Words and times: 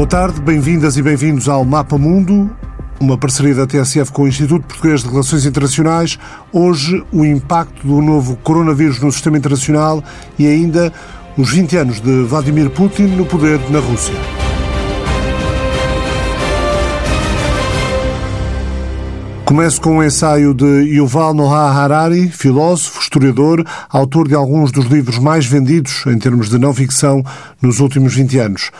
Boa 0.00 0.08
tarde, 0.08 0.40
bem-vindas 0.40 0.96
e 0.96 1.02
bem-vindos 1.02 1.46
ao 1.46 1.62
Mapa 1.62 1.98
Mundo, 1.98 2.50
uma 2.98 3.18
parceria 3.18 3.54
da 3.54 3.66
TSF 3.66 4.10
com 4.10 4.22
o 4.22 4.28
Instituto 4.28 4.66
Português 4.66 5.02
de 5.02 5.10
Relações 5.10 5.44
Internacionais. 5.44 6.18
Hoje, 6.50 7.04
o 7.12 7.22
impacto 7.22 7.86
do 7.86 8.00
novo 8.00 8.34
coronavírus 8.36 8.98
no 8.98 9.12
sistema 9.12 9.36
internacional 9.36 10.02
e 10.38 10.46
ainda 10.46 10.90
os 11.36 11.50
20 11.50 11.76
anos 11.76 12.00
de 12.00 12.22
Vladimir 12.22 12.70
Putin 12.70 13.08
no 13.08 13.26
poder 13.26 13.60
na 13.68 13.78
Rússia. 13.78 14.14
Começo 19.44 19.80
com 19.82 19.98
um 19.98 20.02
ensaio 20.02 20.54
de 20.54 20.64
Yuval 20.64 21.34
Noah 21.34 21.76
Harari, 21.76 22.30
filósofo, 22.30 23.02
historiador, 23.02 23.66
autor 23.90 24.28
de 24.28 24.34
alguns 24.34 24.72
dos 24.72 24.86
livros 24.86 25.18
mais 25.18 25.44
vendidos 25.44 26.06
em 26.06 26.18
termos 26.18 26.48
de 26.48 26.56
não 26.56 26.72
ficção 26.72 27.22
nos 27.60 27.80
últimos 27.80 28.14
20 28.14 28.38
anos 28.38 28.70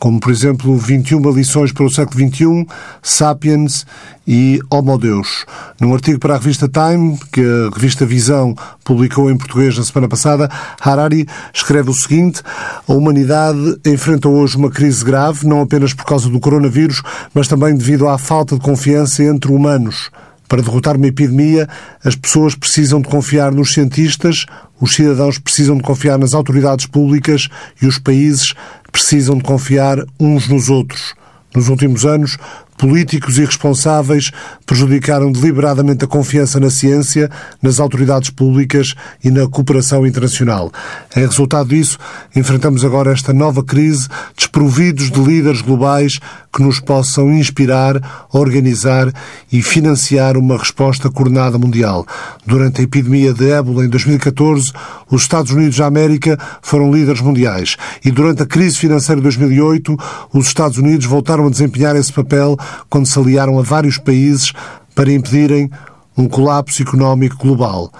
como 0.00 0.18
por 0.18 0.32
exemplo 0.32 0.76
21 0.76 1.30
lições 1.30 1.70
para 1.70 1.84
o 1.84 1.90
século 1.90 2.26
XXI, 2.26 2.66
Sapiens 3.02 3.86
e 4.26 4.58
Homo 4.70 4.96
Deus. 4.98 5.44
Num 5.78 5.92
artigo 5.92 6.18
para 6.18 6.34
a 6.34 6.38
revista 6.38 6.68
Time, 6.68 7.18
que 7.30 7.40
a 7.40 7.74
revista 7.74 8.06
Visão 8.06 8.56
publicou 8.82 9.30
em 9.30 9.36
português 9.36 9.76
na 9.76 9.84
semana 9.84 10.08
passada, 10.08 10.50
Harari 10.80 11.28
escreve 11.52 11.90
o 11.90 11.94
seguinte: 11.94 12.42
A 12.88 12.92
humanidade 12.92 13.78
enfrenta 13.84 14.28
hoje 14.28 14.56
uma 14.56 14.70
crise 14.70 15.04
grave, 15.04 15.46
não 15.46 15.60
apenas 15.60 15.92
por 15.92 16.06
causa 16.06 16.30
do 16.30 16.40
coronavírus, 16.40 17.02
mas 17.34 17.46
também 17.46 17.76
devido 17.76 18.08
à 18.08 18.16
falta 18.16 18.54
de 18.54 18.62
confiança 18.62 19.22
entre 19.22 19.52
humanos. 19.52 20.10
Para 20.50 20.62
derrotar 20.62 20.96
uma 20.96 21.06
epidemia, 21.06 21.68
as 22.04 22.16
pessoas 22.16 22.56
precisam 22.56 23.00
de 23.00 23.08
confiar 23.08 23.52
nos 23.52 23.72
cientistas, 23.72 24.46
os 24.80 24.96
cidadãos 24.96 25.38
precisam 25.38 25.76
de 25.76 25.82
confiar 25.84 26.18
nas 26.18 26.34
autoridades 26.34 26.86
públicas 26.86 27.48
e 27.80 27.86
os 27.86 28.00
países 28.00 28.52
precisam 28.90 29.36
de 29.36 29.44
confiar 29.44 29.98
uns 30.18 30.48
nos 30.48 30.68
outros. 30.68 31.14
Nos 31.54 31.68
últimos 31.68 32.04
anos, 32.04 32.36
políticos 32.80 33.36
irresponsáveis 33.36 34.30
prejudicaram 34.64 35.30
deliberadamente 35.30 36.02
a 36.02 36.08
confiança 36.08 36.58
na 36.58 36.70
ciência, 36.70 37.30
nas 37.60 37.78
autoridades 37.78 38.30
públicas 38.30 38.94
e 39.22 39.30
na 39.30 39.46
cooperação 39.46 40.06
internacional. 40.06 40.72
Em 41.14 41.20
resultado 41.20 41.68
disso, 41.68 41.98
enfrentamos 42.34 42.82
agora 42.82 43.12
esta 43.12 43.34
nova 43.34 43.62
crise, 43.62 44.08
desprovidos 44.34 45.10
de 45.10 45.20
líderes 45.20 45.60
globais 45.60 46.18
que 46.50 46.62
nos 46.62 46.80
possam 46.80 47.30
inspirar, 47.30 48.28
organizar 48.32 49.12
e 49.52 49.60
financiar 49.60 50.38
uma 50.38 50.56
resposta 50.56 51.10
coordenada 51.10 51.58
mundial. 51.58 52.06
Durante 52.46 52.80
a 52.80 52.84
epidemia 52.84 53.34
de 53.34 53.50
ébola 53.50 53.84
em 53.84 53.88
2014, 53.90 54.72
os 55.10 55.20
Estados 55.20 55.52
Unidos 55.52 55.76
da 55.76 55.84
América 55.84 56.38
foram 56.62 56.90
líderes 56.90 57.20
mundiais 57.20 57.76
e 58.02 58.10
durante 58.10 58.42
a 58.42 58.46
crise 58.46 58.78
financeira 58.78 59.20
de 59.20 59.24
2008, 59.24 59.96
os 60.32 60.46
Estados 60.46 60.78
Unidos 60.78 61.04
voltaram 61.04 61.46
a 61.46 61.50
desempenhar 61.50 61.94
esse 61.94 62.12
papel 62.12 62.56
quando 62.88 63.06
se 63.06 63.18
aliaram 63.18 63.58
a 63.58 63.62
vários 63.62 63.98
países 63.98 64.52
para 64.94 65.12
impedirem 65.12 65.70
um 66.16 66.28
colapso 66.28 66.82
económico 66.82 67.36
global. 67.36 67.90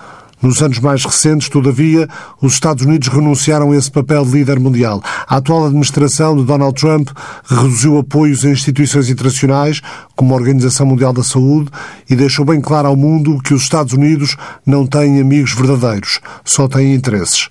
Nos 0.42 0.62
anos 0.62 0.78
mais 0.78 1.04
recentes, 1.04 1.50
todavia, 1.50 2.08
os 2.40 2.54
Estados 2.54 2.86
Unidos 2.86 3.08
renunciaram 3.08 3.72
a 3.72 3.76
esse 3.76 3.90
papel 3.90 4.24
de 4.24 4.30
líder 4.30 4.58
mundial. 4.58 5.02
A 5.28 5.36
atual 5.36 5.66
administração 5.66 6.34
de 6.34 6.44
Donald 6.44 6.80
Trump 6.80 7.10
reduziu 7.44 7.98
apoios 7.98 8.42
a 8.42 8.48
instituições 8.48 9.10
internacionais, 9.10 9.82
como 10.16 10.32
a 10.32 10.38
Organização 10.38 10.86
Mundial 10.86 11.12
da 11.12 11.22
Saúde, 11.22 11.70
e 12.08 12.16
deixou 12.16 12.46
bem 12.46 12.58
claro 12.58 12.88
ao 12.88 12.96
mundo 12.96 13.38
que 13.42 13.52
os 13.52 13.62
Estados 13.62 13.92
Unidos 13.92 14.36
não 14.64 14.86
têm 14.86 15.20
amigos 15.20 15.52
verdadeiros, 15.52 16.20
só 16.42 16.66
têm 16.66 16.94
interesses. 16.94 17.50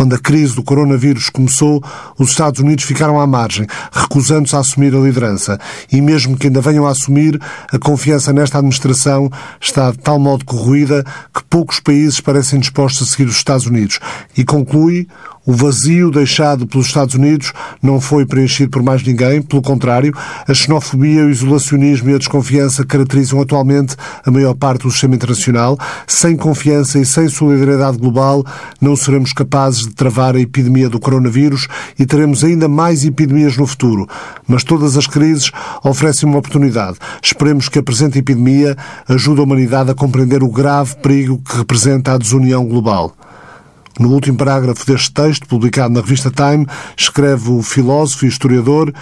Quando 0.00 0.14
a 0.14 0.18
crise 0.18 0.56
do 0.56 0.62
coronavírus 0.62 1.28
começou, 1.28 1.84
os 2.18 2.30
Estados 2.30 2.58
Unidos 2.58 2.86
ficaram 2.86 3.20
à 3.20 3.26
margem, 3.26 3.66
recusando-se 3.92 4.56
a 4.56 4.60
assumir 4.60 4.94
a 4.94 4.98
liderança. 4.98 5.60
E 5.92 6.00
mesmo 6.00 6.38
que 6.38 6.46
ainda 6.46 6.62
venham 6.62 6.86
a 6.86 6.90
assumir, 6.92 7.38
a 7.70 7.78
confiança 7.78 8.32
nesta 8.32 8.56
administração 8.56 9.30
está 9.60 9.90
de 9.90 9.98
tal 9.98 10.18
modo 10.18 10.42
corroída 10.46 11.04
que 11.34 11.44
poucos 11.44 11.80
países 11.80 12.18
parecem 12.18 12.58
dispostos 12.58 13.06
a 13.06 13.10
seguir 13.10 13.28
os 13.28 13.36
Estados 13.36 13.66
Unidos. 13.66 14.00
E 14.34 14.42
conclui 14.42 15.06
o 15.46 15.52
vazio 15.52 16.10
deixado 16.10 16.66
pelos 16.66 16.88
Estados 16.88 17.14
Unidos 17.14 17.52
não 17.82 17.98
foi 17.98 18.26
preenchido 18.26 18.70
por 18.70 18.82
mais 18.82 19.02
ninguém, 19.02 19.40
pelo 19.40 19.62
contrário, 19.62 20.14
a 20.46 20.52
xenofobia, 20.52 21.24
o 21.24 21.30
isolacionismo 21.30 22.10
e 22.10 22.14
a 22.14 22.18
desconfiança 22.18 22.84
caracterizam 22.84 23.40
atualmente 23.40 23.96
a 24.24 24.30
maior 24.30 24.54
parte 24.54 24.82
do 24.82 24.90
sistema 24.90 25.14
internacional. 25.14 25.78
Sem 26.06 26.36
confiança 26.36 26.98
e 26.98 27.06
sem 27.06 27.28
solidariedade 27.28 27.96
global, 27.96 28.44
não 28.80 28.94
seremos 28.94 29.32
capazes 29.32 29.80
de 29.80 29.94
travar 29.94 30.36
a 30.36 30.40
epidemia 30.40 30.90
do 30.90 31.00
coronavírus 31.00 31.68
e 31.98 32.04
teremos 32.04 32.44
ainda 32.44 32.68
mais 32.68 33.04
epidemias 33.04 33.56
no 33.56 33.66
futuro. 33.66 34.06
Mas 34.46 34.62
todas 34.62 34.96
as 34.96 35.06
crises 35.06 35.50
oferecem 35.82 36.28
uma 36.28 36.38
oportunidade. 36.38 36.98
Esperemos 37.22 37.68
que 37.68 37.78
a 37.78 37.82
presente 37.82 38.18
epidemia 38.18 38.76
ajude 39.08 39.40
a 39.40 39.44
humanidade 39.44 39.90
a 39.90 39.94
compreender 39.94 40.42
o 40.42 40.50
grave 40.50 40.96
perigo 40.96 41.38
que 41.38 41.56
representa 41.56 42.12
a 42.12 42.18
desunião 42.18 42.66
global. 42.66 43.14
No 44.00 44.08
último 44.08 44.38
parágrafo 44.38 44.86
deste 44.86 45.12
texto, 45.12 45.46
publicado 45.46 45.94
na 45.94 46.00
revista 46.00 46.30
Time, 46.30 46.66
escreve 46.96 47.50
o 47.50 47.62
filósofo 47.62 48.24
e 48.24 48.28
historiador 48.28 48.92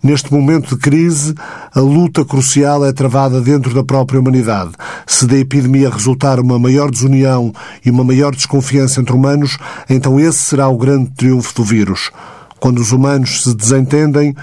Neste 0.00 0.32
momento 0.32 0.76
de 0.76 0.80
crise, 0.80 1.34
a 1.74 1.80
luta 1.80 2.24
crucial 2.24 2.84
é 2.84 2.92
travada 2.92 3.40
dentro 3.40 3.74
da 3.74 3.82
própria 3.82 4.20
humanidade. 4.20 4.70
Se 5.04 5.26
da 5.26 5.36
epidemia 5.36 5.90
resultar 5.90 6.38
uma 6.38 6.56
maior 6.56 6.88
desunião 6.88 7.52
e 7.84 7.90
uma 7.90 8.04
maior 8.04 8.32
desconfiança 8.32 9.00
entre 9.00 9.12
humanos, 9.12 9.58
então 9.90 10.20
esse 10.20 10.38
será 10.38 10.68
o 10.68 10.78
grande 10.78 11.10
triunfo 11.16 11.52
do 11.52 11.64
vírus. 11.64 12.12
Quando 12.60 12.78
os 12.78 12.92
humanos 12.92 13.42
se 13.42 13.52
desentendem, 13.52 14.36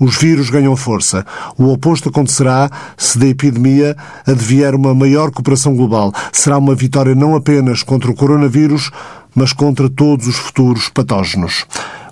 os 0.00 0.16
vírus 0.16 0.48
ganham 0.48 0.74
força. 0.74 1.26
O 1.58 1.70
oposto 1.70 2.08
acontecerá 2.08 2.70
se 2.96 3.18
da 3.18 3.26
epidemia 3.26 3.94
advier 4.26 4.74
uma 4.74 4.94
maior 4.94 5.30
cooperação 5.30 5.76
global. 5.76 6.10
Será 6.32 6.56
uma 6.56 6.74
vitória 6.74 7.14
não 7.14 7.36
apenas 7.36 7.82
contra 7.82 8.10
o 8.10 8.14
coronavírus, 8.14 8.90
mas 9.34 9.52
contra 9.52 9.88
todos 9.88 10.26
os 10.26 10.36
futuros 10.36 10.88
patógenos. 10.88 11.64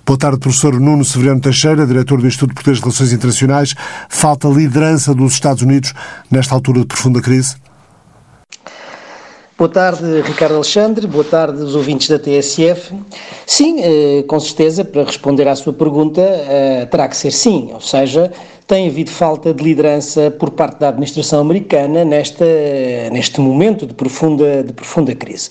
Boa 0.05 0.17
tarde, 0.17 0.39
professor 0.39 0.79
Nuno 0.79 1.05
Severiano 1.05 1.39
Teixeira, 1.39 1.85
diretor 1.85 2.19
do 2.19 2.27
Instituto 2.27 2.53
Português 2.53 2.77
de 2.77 2.83
Relações 2.83 3.13
Internacionais. 3.13 3.75
Falta 4.09 4.47
liderança 4.47 5.13
dos 5.13 5.33
Estados 5.33 5.63
Unidos 5.63 5.93
nesta 6.29 6.55
altura 6.55 6.81
de 6.81 6.85
profunda 6.87 7.21
crise? 7.21 7.55
Boa 9.57 9.69
tarde, 9.69 10.21
Ricardo 10.21 10.55
Alexandre. 10.55 11.05
Boa 11.05 11.23
tarde, 11.23 11.61
os 11.61 11.75
ouvintes 11.75 12.09
da 12.09 12.17
TSF. 12.17 12.95
Sim, 13.45 13.79
eh, 13.79 14.23
com 14.27 14.39
certeza, 14.39 14.83
para 14.83 15.03
responder 15.03 15.47
à 15.47 15.55
sua 15.55 15.71
pergunta, 15.71 16.19
eh, 16.19 16.87
terá 16.89 17.07
que 17.07 17.15
ser 17.15 17.31
sim. 17.31 17.69
Ou 17.71 17.79
seja, 17.79 18.31
tem 18.71 18.87
havido 18.87 19.11
falta 19.11 19.53
de 19.53 19.61
liderança 19.61 20.31
por 20.31 20.51
parte 20.51 20.79
da 20.79 20.87
administração 20.87 21.41
americana 21.41 22.05
nesta, 22.05 22.45
neste 23.11 23.41
momento 23.41 23.85
de 23.85 23.93
profunda, 23.93 24.63
de 24.63 24.71
profunda 24.71 25.13
crise. 25.13 25.49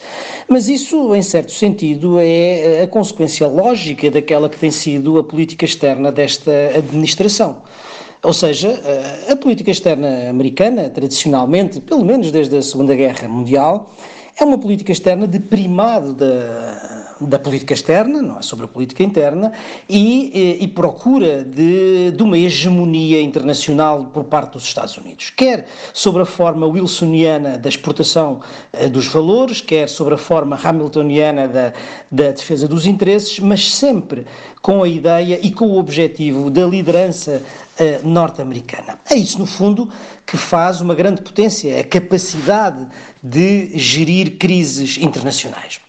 Mas 0.48 0.70
isso, 0.70 1.14
em 1.14 1.20
certo 1.20 1.52
sentido, 1.52 2.18
é 2.18 2.80
a 2.82 2.86
consequência 2.86 3.46
lógica 3.46 4.10
daquela 4.10 4.48
que 4.48 4.56
tem 4.56 4.70
sido 4.70 5.18
a 5.18 5.24
política 5.24 5.66
externa 5.66 6.10
desta 6.10 6.50
administração. 6.74 7.60
Ou 8.22 8.32
seja, 8.32 8.80
a 9.30 9.36
política 9.36 9.70
externa 9.70 10.30
americana, 10.30 10.88
tradicionalmente, 10.88 11.78
pelo 11.78 12.06
menos 12.06 12.32
desde 12.32 12.56
a 12.56 12.62
Segunda 12.62 12.94
Guerra 12.94 13.28
Mundial, 13.28 13.90
é 14.40 14.44
uma 14.44 14.56
política 14.56 14.92
externa 14.92 15.26
de 15.26 15.38
primado 15.40 16.14
da, 16.14 16.79
da 17.20 17.38
política 17.38 17.74
externa, 17.74 18.22
não 18.22 18.38
é 18.38 18.42
sobre 18.42 18.64
a 18.64 18.68
política 18.68 19.02
interna, 19.02 19.52
e, 19.88 20.58
e, 20.60 20.64
e 20.64 20.68
procura 20.68 21.44
de, 21.44 22.10
de, 22.12 22.22
uma 22.22 22.38
hegemonia 22.38 23.20
internacional 23.20 24.06
por 24.06 24.24
parte 24.24 24.52
dos 24.52 24.64
Estados 24.64 24.96
Unidos, 24.96 25.30
quer 25.30 25.66
sobre 25.92 26.22
a 26.22 26.24
forma 26.24 26.66
wilsoniana 26.66 27.58
da 27.58 27.68
exportação 27.68 28.40
eh, 28.72 28.88
dos 28.88 29.06
valores, 29.06 29.60
quer 29.60 29.88
sobre 29.88 30.14
a 30.14 30.18
forma 30.18 30.58
hamiltoniana 30.62 31.46
da, 31.48 31.72
da 32.10 32.30
defesa 32.30 32.66
dos 32.66 32.86
interesses, 32.86 33.38
mas 33.38 33.70
sempre 33.70 34.26
com 34.62 34.82
a 34.82 34.88
ideia 34.88 35.38
e 35.42 35.50
com 35.50 35.66
o 35.66 35.78
objetivo 35.78 36.50
da 36.50 36.66
liderança 36.66 37.42
eh, 37.78 38.00
norte-americana. 38.02 38.98
É 39.10 39.16
isso, 39.16 39.38
no 39.38 39.46
fundo, 39.46 39.90
que 40.26 40.36
faz 40.36 40.80
uma 40.80 40.94
grande 40.94 41.22
potência, 41.22 41.80
a 41.80 41.84
capacidade 41.84 42.86
de 43.22 43.76
gerir 43.78 44.38
crises 44.38 44.96
internacionais. 44.98 45.80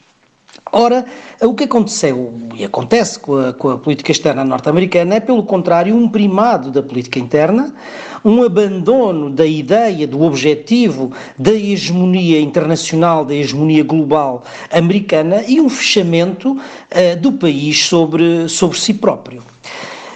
Ora, 0.74 1.06
o 1.42 1.54
que 1.54 1.66
aconteceu 1.66 2.34
e 2.56 2.64
acontece 2.64 3.20
com 3.20 3.36
a, 3.38 3.52
com 3.52 3.72
a 3.72 3.78
política 3.78 4.12
externa 4.12 4.46
norte-americana 4.46 5.16
é, 5.16 5.20
pelo 5.20 5.44
contrário, 5.44 5.94
um 5.94 6.08
primado 6.08 6.72
da 6.72 6.82
política 6.82 7.20
interna, 7.20 7.76
um 8.24 8.42
abandono 8.42 9.30
da 9.30 9.46
ideia, 9.46 10.08
do 10.08 10.22
objetivo 10.22 11.12
da 11.38 11.52
hegemonia 11.52 12.40
internacional, 12.40 13.26
da 13.26 13.36
hegemonia 13.36 13.84
global 13.84 14.46
americana 14.72 15.44
e 15.46 15.60
um 15.60 15.68
fechamento 15.68 16.54
uh, 16.54 17.20
do 17.20 17.34
país 17.34 17.84
sobre, 17.84 18.48
sobre 18.48 18.80
si 18.80 18.94
próprio. 18.94 19.42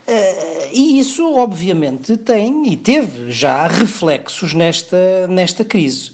Uh, 0.08 0.69
e 0.72 1.00
isso, 1.00 1.36
obviamente, 1.36 2.16
tem 2.16 2.72
e 2.72 2.78
teve 2.78 3.31
já 3.31 3.68
reflexos 3.68 4.54
nesta, 4.54 5.28
nesta 5.28 5.66
crise. 5.66 6.12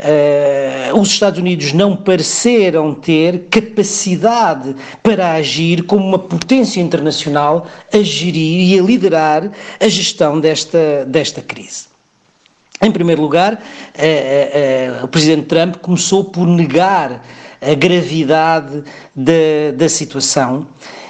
Uh, 0.00 0.98
os 0.98 1.10
Estados 1.10 1.38
Unidos 1.38 1.74
não 1.74 1.94
pareceram 1.94 2.94
ter 2.94 3.48
capacidade 3.50 4.74
para 5.02 5.34
agir 5.34 5.82
como 5.82 6.06
uma 6.06 6.18
potência 6.18 6.80
internacional 6.80 7.66
a 7.92 7.98
gerir 7.98 8.72
e 8.72 8.78
a 8.78 8.82
liderar 8.82 9.50
a 9.78 9.88
gestão 9.88 10.40
desta, 10.40 11.04
desta 11.06 11.42
crise. 11.42 11.88
Em 12.80 12.90
primeiro 12.90 13.20
lugar, 13.20 13.54
uh, 13.54 15.02
uh, 15.02 15.04
o 15.04 15.08
Presidente 15.08 15.48
Trump 15.48 15.76
começou 15.76 16.24
por 16.24 16.46
negar 16.46 17.22
a 17.60 17.74
gravidade 17.74 18.82
da, 19.14 19.72
da 19.76 19.88
situação 19.88 20.66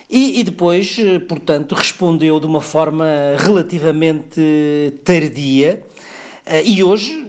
e, 0.09 0.41
e, 0.41 0.43
depois, 0.43 0.97
portanto, 1.29 1.77
respondeu 1.77 2.41
de 2.41 2.47
uma 2.47 2.61
forma 2.61 3.07
relativamente 3.39 4.95
tardia. 5.05 5.85
E 6.65 6.83
hoje 6.83 7.25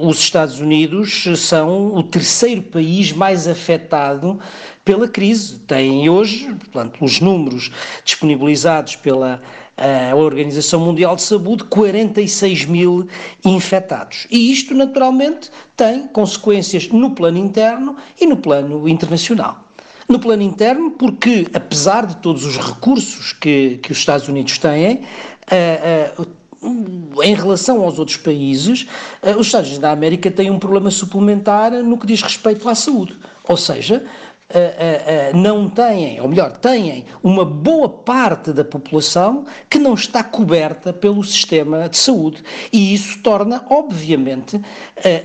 os 0.00 0.18
Estados 0.18 0.60
Unidos 0.60 1.24
são 1.36 1.94
o 1.94 2.02
terceiro 2.02 2.62
país 2.62 3.12
mais 3.12 3.46
afetado 3.46 4.38
pela 4.84 5.08
crise. 5.08 5.58
Têm 5.60 6.08
hoje, 6.08 6.46
portanto, 6.54 7.04
os 7.04 7.20
números 7.20 7.70
disponibilizados 8.04 8.96
pela 8.96 9.40
a 9.76 10.14
Organização 10.16 10.80
Mundial 10.80 11.16
de 11.16 11.22
Saúde, 11.22 11.64
46 11.64 12.64
mil 12.64 13.06
infectados. 13.44 14.26
E 14.30 14.50
isto, 14.50 14.74
naturalmente, 14.74 15.50
tem 15.76 16.08
consequências 16.08 16.88
no 16.88 17.10
plano 17.10 17.36
interno 17.36 17.96
e 18.18 18.26
no 18.26 18.38
plano 18.38 18.88
internacional. 18.88 19.64
No 20.08 20.18
plano 20.18 20.42
interno, 20.42 20.92
porque, 20.92 21.46
apesar 21.52 22.06
de 22.06 22.16
todos 22.18 22.44
os 22.44 22.56
recursos 22.56 23.32
que, 23.32 23.78
que 23.78 23.92
os 23.92 23.98
Estados 23.98 24.28
Unidos 24.28 24.56
têm, 24.56 25.02
uh, 25.50 26.22
uh, 26.22 26.26
em 26.62 27.34
relação 27.34 27.82
aos 27.82 27.98
outros 27.98 28.16
países, 28.16 28.86
eh, 29.22 29.36
os 29.36 29.46
Estados 29.46 29.68
Unidos 29.68 29.82
da 29.82 29.90
América 29.90 30.30
têm 30.30 30.50
um 30.50 30.58
problema 30.58 30.90
suplementar 30.90 31.70
no 31.70 31.98
que 31.98 32.06
diz 32.06 32.22
respeito 32.22 32.68
à 32.68 32.74
saúde. 32.74 33.16
Ou 33.48 33.56
seja, 33.56 34.04
Uh, 34.48 35.34
uh, 35.34 35.36
não 35.36 35.68
têm, 35.68 36.20
ou 36.20 36.28
melhor, 36.28 36.52
têm 36.52 37.04
uma 37.20 37.44
boa 37.44 37.88
parte 37.88 38.52
da 38.52 38.64
população 38.64 39.44
que 39.68 39.76
não 39.76 39.94
está 39.94 40.22
coberta 40.22 40.92
pelo 40.92 41.24
sistema 41.24 41.88
de 41.88 41.96
saúde. 41.96 42.44
E 42.72 42.94
isso 42.94 43.18
torna, 43.22 43.64
obviamente, 43.68 44.60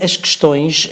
as 0.03 0.17
questões 0.17 0.89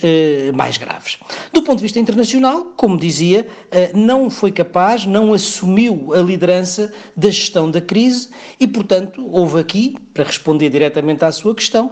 mais 0.54 0.78
graves. 0.78 1.18
Do 1.52 1.64
ponto 1.64 1.78
de 1.78 1.84
vista 1.84 2.00
internacional, 2.00 2.74
como 2.78 2.98
dizia, 2.98 3.48
não 3.94 4.30
foi 4.30 4.52
capaz, 4.52 5.06
não 5.06 5.34
assumiu 5.34 6.14
a 6.14 6.20
liderança 6.20 6.94
da 7.16 7.30
gestão 7.30 7.70
da 7.72 7.82
crise 7.82 8.30
e, 8.60 8.68
portanto, 8.68 9.28
houve 9.32 9.60
aqui, 9.60 9.96
para 10.14 10.24
responder 10.24 10.70
diretamente 10.70 11.26
à 11.26 11.32
sua 11.32 11.56
questão, 11.56 11.92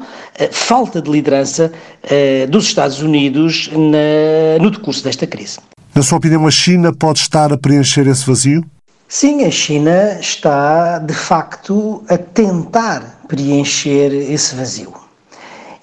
falta 0.51 1.01
de 1.01 1.09
liderança 1.09 1.71
dos 2.49 2.65
Estados 2.65 3.01
Unidos 3.01 3.69
na, 3.73 4.61
no 4.63 4.69
decurso 4.71 5.03
desta 5.03 5.25
crise. 5.25 5.57
Na 5.97 6.03
sua 6.03 6.19
opinião, 6.19 6.45
a 6.45 6.51
China 6.51 6.93
pode 6.93 7.17
estar 7.17 7.51
a 7.51 7.57
preencher 7.57 8.05
esse 8.05 8.23
vazio? 8.23 8.63
Sim, 9.09 9.43
a 9.43 9.49
China 9.49 10.19
está 10.19 10.99
de 10.99 11.15
facto 11.15 12.03
a 12.07 12.15
tentar 12.15 13.23
preencher 13.27 14.13
esse 14.13 14.53
vazio. 14.53 14.93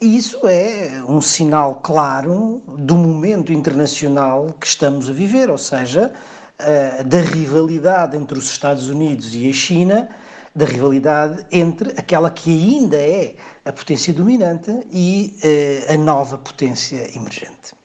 E 0.01 0.17
isso 0.17 0.47
é 0.47 1.03
um 1.09 1.21
sinal 1.21 1.81
claro 1.83 2.63
do 2.79 2.95
momento 2.95 3.53
internacional 3.53 4.53
que 4.53 4.69
estamos 4.69 5.11
a 5.11 5.13
viver, 5.13 5.51
ou 5.51 5.59
seja, 5.59 6.13
eh, 6.61 7.03
da 7.03 7.21
rivalidade 7.21 8.17
entre 8.17 8.39
os 8.39 8.49
Estados 8.49 8.89
Unidos 8.89 9.35
e 9.35 9.51
a 9.51 9.53
China, 9.53 10.09
da 10.55 10.65
rivalidade 10.65 11.45
entre 11.51 11.91
aquela 11.99 12.31
que 12.31 12.51
ainda 12.51 12.99
é 12.99 13.35
a 13.65 13.73
potência 13.73 14.15
dominante 14.15 14.71
e 14.93 15.37
eh, 15.43 15.93
a 15.93 15.97
nova 15.97 16.39
potência 16.39 17.11
emergente. 17.17 17.84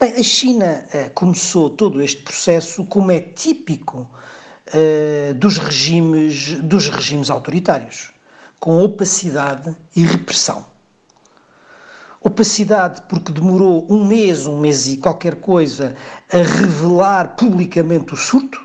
Bem, 0.00 0.14
a 0.14 0.22
China 0.22 0.86
uh, 0.94 1.10
começou 1.10 1.68
todo 1.68 2.00
este 2.00 2.22
processo 2.22 2.86
como 2.86 3.10
é 3.10 3.20
típico 3.20 4.10
uh, 4.68 5.34
dos, 5.34 5.58
regimes, 5.58 6.58
dos 6.62 6.88
regimes 6.88 7.28
autoritários, 7.28 8.10
com 8.58 8.82
opacidade 8.82 9.76
e 9.94 10.02
repressão. 10.02 10.64
Opacidade 12.18 13.02
porque 13.10 13.30
demorou 13.30 13.86
um 13.90 14.06
mês, 14.06 14.46
um 14.46 14.58
mês 14.58 14.88
e 14.88 14.96
qualquer 14.96 15.34
coisa, 15.34 15.94
a 16.32 16.38
revelar 16.38 17.36
publicamente 17.36 18.14
o 18.14 18.16
surto. 18.16 18.58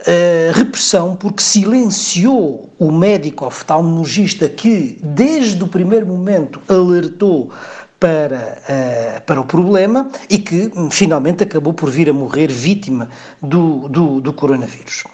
Uh, 0.00 0.52
repressão 0.54 1.16
porque 1.16 1.42
silenciou 1.42 2.68
o 2.78 2.92
médico 2.92 3.46
oftalmologista 3.46 4.46
que, 4.46 5.00
desde 5.02 5.64
o 5.64 5.68
primeiro 5.68 6.06
momento, 6.06 6.60
alertou 6.68 7.50
para, 7.98 8.58
uh, 8.62 9.20
para 9.22 9.40
o 9.40 9.44
problema 9.44 10.08
e 10.30 10.38
que 10.38 10.70
hum, 10.74 10.90
finalmente 10.90 11.42
acabou 11.42 11.72
por 11.72 11.90
vir 11.90 12.08
a 12.08 12.12
morrer 12.12 12.50
vítima 12.50 13.08
do, 13.42 13.88
do, 13.88 14.20
do 14.20 14.32
coronavírus. 14.32 15.04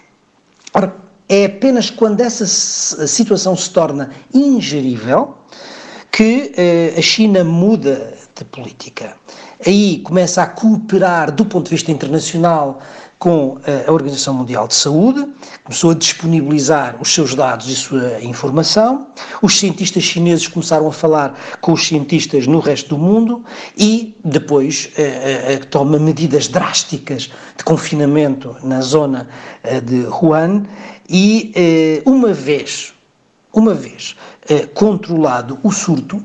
Ora, 0.73 0.95
é 1.27 1.45
apenas 1.45 1.89
quando 1.89 2.21
essa 2.21 2.45
situação 3.07 3.55
se 3.55 3.71
torna 3.71 4.11
ingerível 4.33 5.35
que 6.11 6.51
uh, 6.55 6.99
a 6.99 7.01
China 7.01 7.43
muda 7.43 8.13
de 8.35 8.45
política. 8.45 9.17
Aí 9.65 9.99
começa 9.99 10.43
a 10.43 10.47
cooperar 10.47 11.31
do 11.31 11.45
ponto 11.45 11.65
de 11.65 11.71
vista 11.71 11.91
internacional 11.91 12.79
com 13.17 13.57
a 13.87 13.91
Organização 13.91 14.33
Mundial 14.33 14.67
de 14.67 14.75
Saúde, 14.75 15.27
começou 15.63 15.91
a 15.91 15.93
disponibilizar 15.93 16.97
os 17.01 17.13
seus 17.13 17.33
dados 17.33 17.67
e 17.67 17.75
sua 17.75 18.21
informação. 18.21 19.07
Os 19.41 19.57
cientistas 19.57 20.03
chineses 20.03 20.47
começaram 20.47 20.87
a 20.87 20.91
falar 20.91 21.33
com 21.61 21.73
os 21.73 21.87
cientistas 21.87 22.45
no 22.45 22.59
resto 22.59 22.89
do 22.89 22.97
mundo 22.97 23.43
e 23.77 24.17
depois 24.23 24.91
eh, 24.97 25.53
eh, 25.53 25.57
toma 25.69 25.97
medidas 25.97 26.47
drásticas 26.47 27.31
de 27.57 27.63
confinamento 27.63 28.55
na 28.63 28.81
zona 28.81 29.27
eh, 29.63 29.81
de 29.81 30.05
Wuhan 30.07 30.63
e 31.09 31.51
eh, 31.55 32.03
uma 32.05 32.33
vez, 32.33 32.93
uma 33.53 33.73
vez 33.73 34.15
controlado 34.75 35.57
o 35.63 35.71
surto, 35.71 36.23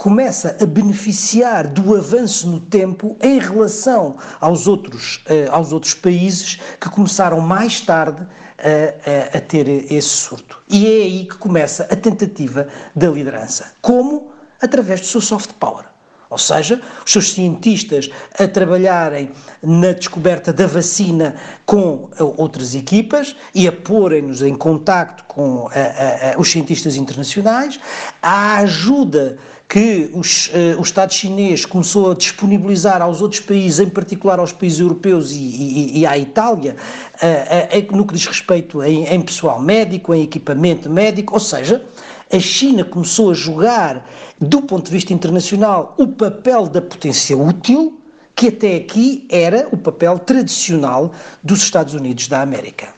começa 0.00 0.56
a 0.58 0.64
beneficiar 0.64 1.68
do 1.68 1.94
avanço 1.94 2.48
no 2.48 2.58
tempo 2.58 3.18
em 3.20 3.38
relação 3.38 4.16
aos 4.40 4.66
outros, 4.66 5.22
uh, 5.26 5.52
aos 5.52 5.74
outros 5.74 5.92
países 5.92 6.58
que 6.80 6.88
começaram 6.88 7.38
mais 7.42 7.82
tarde 7.82 8.26
a, 8.58 9.34
a, 9.34 9.36
a 9.36 9.40
ter 9.42 9.68
esse 9.68 10.08
surto. 10.08 10.58
E 10.70 10.86
é 10.86 11.02
aí 11.02 11.26
que 11.26 11.36
começa 11.36 11.82
a 11.84 11.94
tentativa 11.94 12.66
da 12.96 13.10
liderança. 13.10 13.74
Como? 13.82 14.32
Através 14.58 15.02
do 15.02 15.06
seu 15.06 15.20
soft 15.20 15.52
power. 15.60 15.89
Ou 16.30 16.38
seja, 16.38 16.80
os 17.04 17.10
seus 17.10 17.32
cientistas 17.32 18.08
a 18.38 18.46
trabalharem 18.46 19.30
na 19.60 19.92
descoberta 19.92 20.52
da 20.52 20.66
vacina 20.66 21.34
com 21.66 22.08
eh, 22.16 22.22
outras 22.22 22.74
equipas 22.74 23.34
e 23.52 23.66
a 23.66 23.72
porem-nos 23.72 24.40
em 24.40 24.54
contacto 24.54 25.24
com 25.24 25.68
a, 25.68 25.72
a, 25.72 26.34
a, 26.34 26.38
os 26.40 26.50
cientistas 26.50 26.94
internacionais, 26.94 27.80
a 28.22 28.58
ajuda 28.58 29.38
que 29.68 30.10
os, 30.12 30.48
uh, 30.48 30.80
o 30.80 30.82
Estado 30.82 31.14
chinês 31.14 31.64
começou 31.64 32.10
a 32.10 32.14
disponibilizar 32.14 33.00
aos 33.00 33.22
outros 33.22 33.40
países, 33.40 33.78
em 33.78 33.88
particular 33.88 34.40
aos 34.40 34.52
países 34.52 34.80
europeus 34.80 35.30
e, 35.30 35.36
e, 35.36 36.00
e 36.00 36.06
à 36.06 36.18
Itália, 36.18 36.74
uh, 37.22 37.94
uh, 37.94 37.96
no 37.96 38.04
que 38.04 38.14
diz 38.14 38.26
respeito 38.26 38.82
em, 38.82 39.06
em 39.06 39.20
pessoal 39.20 39.60
médico, 39.60 40.12
em 40.12 40.24
equipamento 40.24 40.90
médico, 40.90 41.34
ou 41.34 41.40
seja, 41.40 41.84
a 42.32 42.38
China 42.38 42.84
começou 42.84 43.30
a 43.30 43.34
jogar, 43.34 44.08
do 44.38 44.62
ponto 44.62 44.86
de 44.86 44.92
vista 44.92 45.12
internacional, 45.12 45.94
o 45.98 46.06
papel 46.06 46.68
da 46.68 46.80
potência 46.80 47.36
útil, 47.36 48.00
que 48.36 48.48
até 48.48 48.76
aqui 48.76 49.26
era 49.28 49.68
o 49.72 49.76
papel 49.76 50.18
tradicional 50.20 51.12
dos 51.42 51.62
Estados 51.62 51.92
Unidos 51.94 52.28
da 52.28 52.40
América. 52.40 52.88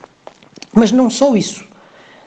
Mas 0.73 0.93
não 0.93 1.09
só 1.09 1.35
isso. 1.35 1.65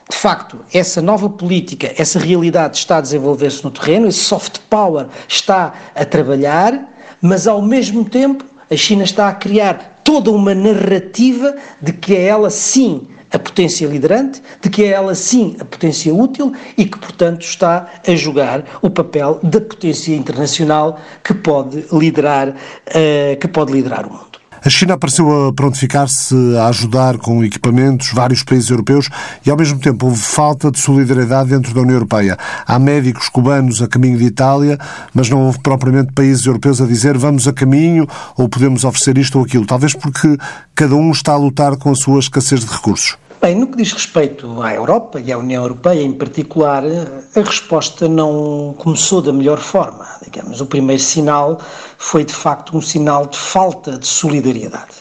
De 0.09 0.17
facto, 0.17 0.59
essa 0.73 1.01
nova 1.01 1.29
política, 1.29 1.93
essa 1.97 2.19
realidade 2.19 2.77
está 2.77 2.97
a 2.97 3.01
desenvolver-se 3.01 3.63
no 3.63 3.71
terreno, 3.71 4.07
esse 4.07 4.19
soft 4.19 4.59
power 4.69 5.07
está 5.27 5.73
a 5.95 6.05
trabalhar, 6.05 6.93
mas 7.21 7.47
ao 7.47 7.61
mesmo 7.61 8.05
tempo 8.05 8.45
a 8.69 8.75
China 8.75 9.03
está 9.03 9.29
a 9.29 9.33
criar 9.33 10.01
toda 10.03 10.31
uma 10.31 10.53
narrativa 10.53 11.55
de 11.81 11.93
que 11.93 12.15
é 12.15 12.25
ela 12.25 12.49
sim 12.49 13.07
a 13.35 13.39
potência 13.39 13.85
liderante, 13.85 14.41
de 14.61 14.69
que 14.69 14.83
é 14.83 14.87
ela 14.87 15.13
sim 15.13 15.57
a 15.59 15.65
potência 15.65 16.13
útil 16.13 16.53
e 16.77 16.85
que, 16.85 16.97
portanto, 16.97 17.41
está 17.41 17.87
a 18.07 18.15
jogar 18.15 18.63
o 18.81 18.89
papel 18.89 19.39
da 19.43 19.59
potência 19.59 20.15
internacional 20.15 20.99
que 21.21 21.33
pode 21.33 21.85
liderar, 21.91 22.49
uh, 22.49 23.37
que 23.39 23.47
pode 23.47 23.73
liderar 23.73 24.07
o 24.07 24.11
mundo. 24.11 24.35
A 24.65 24.69
China 24.69 24.95
apareceu 24.95 25.49
a 25.49 25.53
prontificar-se 25.53 26.33
a 26.57 26.69
ajudar 26.69 27.19
com 27.19 27.43
equipamentos 27.43 28.11
vários 28.11 28.41
países 28.41 28.71
europeus 28.71 29.09
e, 29.45 29.51
ao 29.51 29.55
mesmo 29.55 29.77
tempo, 29.77 30.07
houve 30.07 30.19
falta 30.19 30.71
de 30.71 30.79
solidariedade 30.79 31.51
dentro 31.51 31.71
da 31.71 31.81
União 31.81 31.93
Europeia. 31.93 32.35
Há 32.65 32.79
médicos 32.79 33.29
cubanos 33.29 33.79
a 33.83 33.87
caminho 33.87 34.17
de 34.17 34.23
Itália, 34.23 34.79
mas 35.13 35.29
não 35.29 35.45
houve 35.45 35.59
propriamente 35.59 36.13
países 36.13 36.47
europeus 36.47 36.81
a 36.81 36.87
dizer 36.87 37.15
vamos 37.15 37.47
a 37.47 37.53
caminho 37.53 38.07
ou 38.35 38.49
podemos 38.49 38.83
oferecer 38.83 39.19
isto 39.19 39.37
ou 39.37 39.45
aquilo. 39.45 39.67
Talvez 39.67 39.93
porque 39.93 40.35
cada 40.73 40.95
um 40.95 41.11
está 41.11 41.33
a 41.33 41.37
lutar 41.37 41.77
com 41.77 41.91
a 41.91 41.95
sua 41.95 42.17
escassez 42.17 42.61
de 42.61 42.73
recursos. 42.73 43.17
Bem, 43.45 43.53
no 43.53 43.67
que 43.67 43.77
diz 43.77 43.93
respeito 43.93 44.59
à 44.63 44.73
Europa 44.73 45.21
e 45.23 45.31
à 45.31 45.37
União 45.37 45.61
Europeia 45.61 46.01
em 46.01 46.13
particular, 46.13 46.81
a 46.83 47.41
resposta 47.41 48.09
não 48.09 48.73
começou 48.75 49.21
da 49.21 49.31
melhor 49.31 49.59
forma. 49.59 50.07
Digamos, 50.23 50.61
o 50.61 50.65
primeiro 50.65 50.99
sinal 50.99 51.59
foi 51.99 52.25
de 52.25 52.33
facto 52.33 52.75
um 52.75 52.81
sinal 52.81 53.27
de 53.27 53.37
falta 53.37 53.99
de 53.99 54.07
solidariedade. 54.07 54.95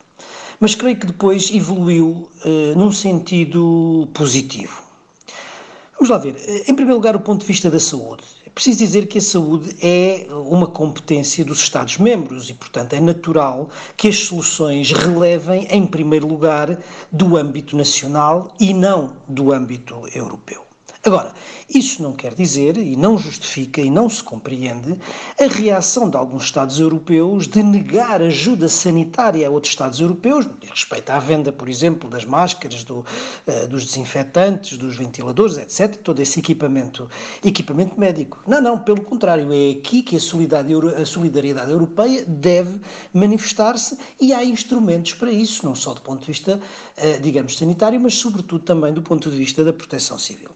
Mas 0.61 0.75
creio 0.75 0.99
que 0.99 1.07
depois 1.07 1.51
evoluiu 1.51 2.31
uh, 2.45 2.79
num 2.79 2.93
sentido 2.93 4.11
positivo. 4.13 4.84
Vamos 5.95 6.11
lá 6.11 6.19
ver. 6.19 6.37
Em 6.69 6.75
primeiro 6.75 6.95
lugar, 6.95 7.15
o 7.15 7.21
ponto 7.21 7.41
de 7.41 7.47
vista 7.47 7.71
da 7.71 7.79
saúde. 7.79 8.25
É 8.45 8.51
preciso 8.51 8.79
dizer 8.79 9.07
que 9.07 9.19
a 9.19 9.21
saúde 9.21 9.77
é 9.81 10.27
uma 10.31 10.67
competência 10.67 11.45
dos 11.45 11.61
Estados-membros 11.61 12.51
e, 12.51 12.55
portanto, 12.55 12.95
é 12.95 13.01
natural 13.01 13.71
que 13.97 14.09
as 14.09 14.17
soluções 14.19 14.91
relevem, 14.91 15.67
em 15.71 15.87
primeiro 15.87 16.27
lugar, 16.27 16.79
do 17.13 17.37
âmbito 17.37 17.77
nacional 17.77 18.53
e 18.61 18.75
não 18.75 19.19
do 19.29 19.53
âmbito 19.53 20.03
europeu. 20.15 20.64
Agora, 21.07 21.35
isso 21.69 22.03
não 22.03 22.15
quer 22.15 22.33
dizer 22.33 22.79
e 22.79 22.97
não 22.97 23.19
justifica 23.19 23.79
e 23.79 23.91
não 23.91 24.09
se 24.09 24.23
compreende 24.23 24.99
a 25.39 25.47
reação 25.47 26.09
de 26.09 26.17
alguns 26.17 26.45
Estados 26.45 26.81
europeus 26.81 27.47
de 27.47 27.63
negar 27.63 28.23
ajuda 28.23 28.71
sanitária 28.71 29.47
a 29.47 29.51
outros 29.51 29.71
Estados 29.71 30.01
europeus, 30.01 30.47
no 30.47 30.55
que 30.55 30.67
respeita 30.67 31.13
à 31.13 31.19
venda, 31.19 31.53
por 31.53 31.69
exemplo, 31.69 32.09
das 32.09 32.25
máscaras, 32.25 32.85
do, 32.85 33.01
uh, 33.01 33.69
dos 33.69 33.85
desinfetantes, 33.85 34.79
dos 34.79 34.97
ventiladores, 34.97 35.59
etc., 35.59 35.95
todo 35.97 36.21
esse 36.21 36.41
equipamento, 36.41 37.07
equipamento 37.45 38.01
médico. 38.01 38.43
Não, 38.47 38.63
não, 38.63 38.79
pelo 38.79 39.03
contrário, 39.03 39.53
é 39.53 39.73
aqui 39.73 40.03
que 40.03 40.17
a 40.17 40.21
solidariedade, 40.21 41.03
a 41.03 41.05
solidariedade 41.05 41.71
europeia 41.71 42.25
deve 42.25 42.81
manifestar-se 43.13 43.99
e 44.19 44.33
há 44.33 44.43
instrumentos 44.43 45.13
para 45.13 45.31
isso, 45.31 45.67
não 45.67 45.75
só 45.75 45.93
do 45.93 46.01
ponto 46.01 46.21
de 46.21 46.29
vista, 46.29 46.59
uh, 46.59 47.21
digamos, 47.21 47.59
sanitário, 47.59 48.01
mas 48.01 48.15
sobretudo 48.15 48.65
também 48.65 48.95
do 48.95 49.03
ponto 49.03 49.31
de 49.31 49.37
vista 49.37 49.63
da 49.63 49.73
proteção 49.73 50.19
civil. 50.19 50.53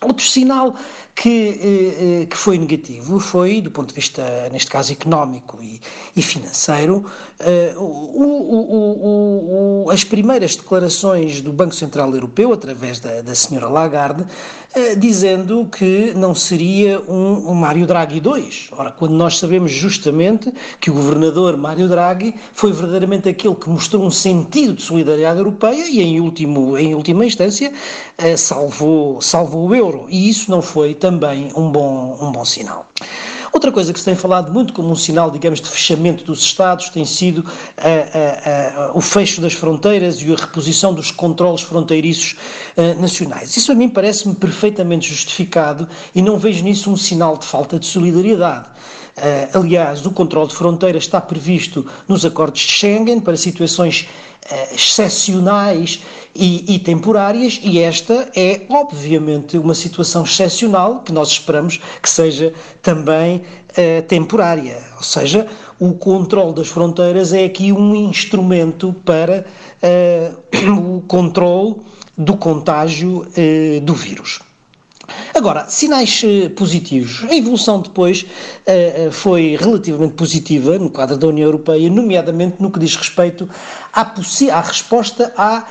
Outro 0.00 0.24
sinal 0.24 0.76
que, 1.18 1.28
eh, 1.28 2.22
eh, 2.22 2.26
que 2.26 2.36
foi 2.36 2.56
negativo 2.56 3.18
foi, 3.18 3.60
do 3.60 3.72
ponto 3.72 3.88
de 3.88 3.94
vista, 3.94 4.48
neste 4.52 4.70
caso, 4.70 4.92
económico 4.92 5.58
e, 5.60 5.80
e 6.14 6.22
financeiro, 6.22 7.04
eh, 7.40 7.74
o, 7.76 7.82
o, 7.82 9.84
o, 9.84 9.90
as 9.90 10.04
primeiras 10.04 10.54
declarações 10.54 11.40
do 11.40 11.52
Banco 11.52 11.74
Central 11.74 12.14
Europeu, 12.14 12.52
através 12.52 13.00
da, 13.00 13.20
da 13.20 13.34
senhora 13.34 13.68
Lagarde, 13.68 14.24
dizendo 14.98 15.66
que 15.66 16.12
não 16.14 16.34
seria 16.34 17.00
um, 17.00 17.50
um 17.50 17.54
Mário 17.54 17.86
Draghi 17.86 18.20
2. 18.20 18.68
Ora, 18.72 18.92
quando 18.92 19.14
nós 19.14 19.38
sabemos 19.38 19.72
justamente 19.72 20.52
que 20.78 20.90
o 20.90 20.94
governador 20.94 21.56
Mário 21.56 21.88
Draghi 21.88 22.34
foi 22.52 22.70
verdadeiramente 22.70 23.28
aquele 23.28 23.56
que 23.56 23.68
mostrou 23.68 24.04
um 24.04 24.10
sentido 24.10 24.74
de 24.74 24.82
solidariedade 24.82 25.38
europeia 25.38 25.88
e, 25.88 26.00
em, 26.00 26.20
último, 26.20 26.78
em 26.78 26.94
última 26.94 27.24
instância, 27.24 27.72
salvou, 28.36 29.20
salvou 29.20 29.68
o 29.68 29.74
euro. 29.74 30.06
E 30.10 30.28
isso 30.28 30.50
não 30.50 30.62
foi 30.62 30.94
também 31.08 31.50
um 31.56 31.70
bom, 31.70 32.18
um 32.20 32.30
bom 32.30 32.44
sinal. 32.44 32.86
Outra 33.50 33.72
coisa 33.72 33.94
que 33.94 33.98
se 33.98 34.04
tem 34.04 34.14
falado 34.14 34.52
muito 34.52 34.74
como 34.74 34.90
um 34.90 34.94
sinal, 34.94 35.30
digamos, 35.30 35.58
de 35.58 35.68
fechamento 35.68 36.22
dos 36.22 36.40
Estados 36.40 36.90
tem 36.90 37.06
sido 37.06 37.38
uh, 37.38 37.42
uh, 37.42 38.92
uh, 38.92 38.98
o 38.98 39.00
fecho 39.00 39.40
das 39.40 39.54
fronteiras 39.54 40.20
e 40.20 40.30
a 40.30 40.36
reposição 40.36 40.92
dos 40.92 41.10
controles 41.10 41.62
fronteiriços 41.62 42.36
nacionais. 43.00 43.56
Isso 43.56 43.72
a 43.72 43.74
mim 43.74 43.88
parece-me 43.88 44.34
perfeitamente 44.34 45.08
justificado 45.08 45.88
e 46.14 46.20
não 46.20 46.36
vejo 46.36 46.62
nisso 46.62 46.90
um 46.90 46.96
sinal 46.96 47.38
de 47.38 47.46
falta 47.46 47.78
de 47.78 47.86
solidariedade. 47.86 48.68
Uh, 49.18 49.58
aliás, 49.58 50.06
o 50.06 50.12
controle 50.12 50.48
de 50.48 50.54
fronteiras 50.54 51.02
está 51.02 51.20
previsto 51.20 51.84
nos 52.06 52.24
acordos 52.24 52.60
de 52.60 52.72
Schengen 52.72 53.18
para 53.18 53.36
situações 53.36 54.08
uh, 54.44 54.74
excepcionais 54.74 56.04
e, 56.32 56.74
e, 56.74 56.78
temporárias, 56.78 57.58
e 57.64 57.80
esta 57.80 58.30
é, 58.36 58.60
obviamente, 58.68 59.58
uma 59.58 59.74
situação 59.74 60.22
excepcional 60.22 61.00
que 61.00 61.12
nós 61.12 61.30
esperamos 61.30 61.80
que 62.00 62.08
seja 62.08 62.54
também 62.80 63.38
uh, 63.38 64.02
temporária. 64.06 64.78
Ou 64.96 65.02
seja, 65.02 65.48
o 65.80 65.94
controle 65.94 66.54
das 66.54 66.68
fronteiras 66.68 67.32
é 67.32 67.44
aqui 67.44 67.72
um 67.72 67.96
instrumento 67.96 68.94
para 69.04 69.44
o 70.80 71.00
controle 71.02 71.76
do 72.16 72.36
contágio 72.36 73.24
do 73.82 73.94
vírus. 73.94 74.40
Agora, 75.34 75.66
sinais 75.68 76.22
uh, 76.22 76.50
positivos. 76.50 77.24
A 77.30 77.34
evolução 77.34 77.80
depois 77.80 78.22
uh, 78.22 79.10
foi 79.12 79.56
relativamente 79.58 80.14
positiva 80.14 80.78
no 80.78 80.90
quadro 80.90 81.16
da 81.16 81.26
União 81.26 81.46
Europeia, 81.46 81.88
nomeadamente 81.88 82.56
no 82.60 82.70
que 82.70 82.78
diz 82.78 82.96
respeito 82.96 83.48
à, 83.92 84.02
à 84.02 84.60
resposta 84.60 85.32
à, 85.36 85.66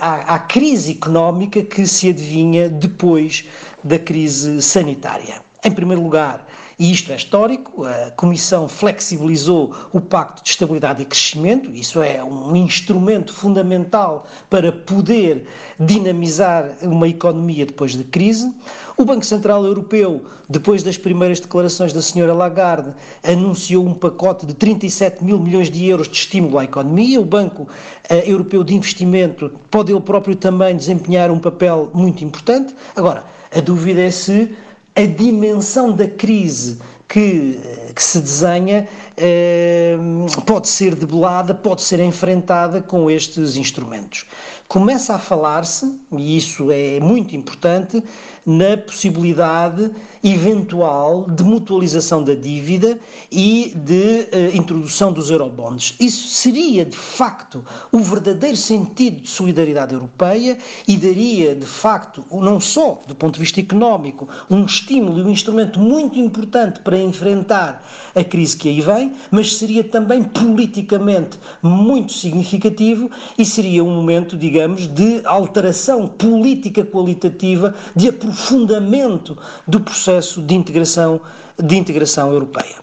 à, 0.00 0.34
à 0.34 0.38
crise 0.40 0.92
económica 0.92 1.62
que 1.62 1.86
se 1.86 2.10
adivinha 2.10 2.68
depois 2.68 3.44
da 3.82 3.98
crise 3.98 4.60
sanitária. 4.60 5.42
Em 5.64 5.70
primeiro 5.70 6.02
lugar, 6.02 6.46
e 6.78 6.90
isto 6.90 7.12
é 7.12 7.16
histórico, 7.16 7.84
a 7.84 8.10
Comissão 8.10 8.68
flexibilizou 8.68 9.74
o 9.92 10.00
Pacto 10.00 10.42
de 10.42 10.50
Estabilidade 10.50 11.02
e 11.02 11.04
Crescimento, 11.04 11.70
isso 11.72 12.02
é 12.02 12.22
um 12.22 12.54
instrumento 12.56 13.32
fundamental 13.32 14.26
para 14.50 14.72
poder 14.72 15.46
dinamizar 15.78 16.78
uma 16.82 17.08
economia 17.08 17.66
depois 17.66 17.94
da 17.94 18.04
crise. 18.04 18.52
O 18.96 19.04
Banco 19.04 19.24
Central 19.24 19.64
Europeu, 19.64 20.24
depois 20.48 20.82
das 20.82 20.98
primeiras 20.98 21.40
declarações 21.40 21.92
da 21.92 22.02
senhora 22.02 22.32
Lagarde, 22.32 22.94
anunciou 23.22 23.86
um 23.86 23.94
pacote 23.94 24.46
de 24.46 24.54
37 24.54 25.22
mil 25.22 25.38
milhões 25.38 25.70
de 25.70 25.86
euros 25.86 26.08
de 26.08 26.16
estímulo 26.16 26.58
à 26.58 26.64
economia. 26.64 27.20
O 27.20 27.24
Banco 27.24 27.68
eh, 28.08 28.30
Europeu 28.30 28.64
de 28.64 28.74
Investimento 28.74 29.52
pode 29.70 29.92
ele 29.92 30.00
próprio 30.00 30.36
também 30.36 30.76
desempenhar 30.76 31.30
um 31.30 31.38
papel 31.38 31.90
muito 31.94 32.24
importante. 32.24 32.74
Agora, 32.96 33.24
a 33.54 33.60
dúvida 33.60 34.00
é 34.00 34.10
se 34.10 34.56
a 34.94 35.06
dimensão 35.06 35.92
da 35.92 36.08
crise 36.08 36.78
que, 37.08 37.58
que 37.94 38.02
se 38.02 38.20
desenha 38.20 38.88
eh, 39.16 39.96
pode 40.46 40.68
ser 40.68 40.94
debelada, 40.94 41.54
pode 41.54 41.82
ser 41.82 42.00
enfrentada 42.00 42.82
com 42.82 43.10
estes 43.10 43.56
instrumentos. 43.56 44.26
Começa 44.66 45.14
a 45.14 45.18
falar-se, 45.18 46.00
e 46.16 46.36
isso 46.36 46.70
é 46.70 46.98
muito 47.00 47.36
importante, 47.36 48.02
na 48.46 48.76
possibilidade 48.76 49.90
eventual 50.22 51.30
de 51.30 51.42
mutualização 51.42 52.22
da 52.22 52.34
dívida 52.34 52.98
e 53.30 53.72
de 53.74 54.28
uh, 54.32 54.56
introdução 54.56 55.12
dos 55.12 55.30
eurobonds. 55.30 55.94
Isso 55.98 56.28
seria, 56.28 56.84
de 56.84 56.96
facto, 56.96 57.64
o 57.90 57.98
verdadeiro 57.98 58.56
sentido 58.56 59.22
de 59.22 59.28
solidariedade 59.28 59.94
europeia 59.94 60.58
e 60.86 60.96
daria, 60.96 61.54
de 61.54 61.66
facto, 61.66 62.24
não 62.30 62.60
só 62.60 63.00
do 63.06 63.14
ponto 63.14 63.34
de 63.34 63.40
vista 63.40 63.60
económico, 63.60 64.28
um 64.50 64.64
estímulo 64.64 65.18
e 65.18 65.22
um 65.22 65.30
instrumento 65.30 65.78
muito 65.78 66.18
importante 66.18 66.80
para 66.80 66.98
enfrentar 66.98 67.83
a 68.14 68.24
crise 68.24 68.56
que 68.56 68.68
aí 68.68 68.80
vem, 68.80 69.12
mas 69.30 69.56
seria 69.56 69.84
também 69.84 70.22
politicamente 70.22 71.38
muito 71.62 72.12
significativo 72.12 73.10
e 73.38 73.44
seria 73.44 73.84
um 73.84 73.94
momento, 73.94 74.36
digamos, 74.36 74.86
de 74.86 75.20
alteração 75.24 76.08
política 76.08 76.84
qualitativa, 76.84 77.74
de 77.94 78.08
aprofundamento 78.08 79.36
do 79.66 79.80
processo 79.80 80.42
de 80.42 80.54
integração, 80.54 81.20
de 81.62 81.76
integração 81.76 82.32
europeia. 82.32 82.76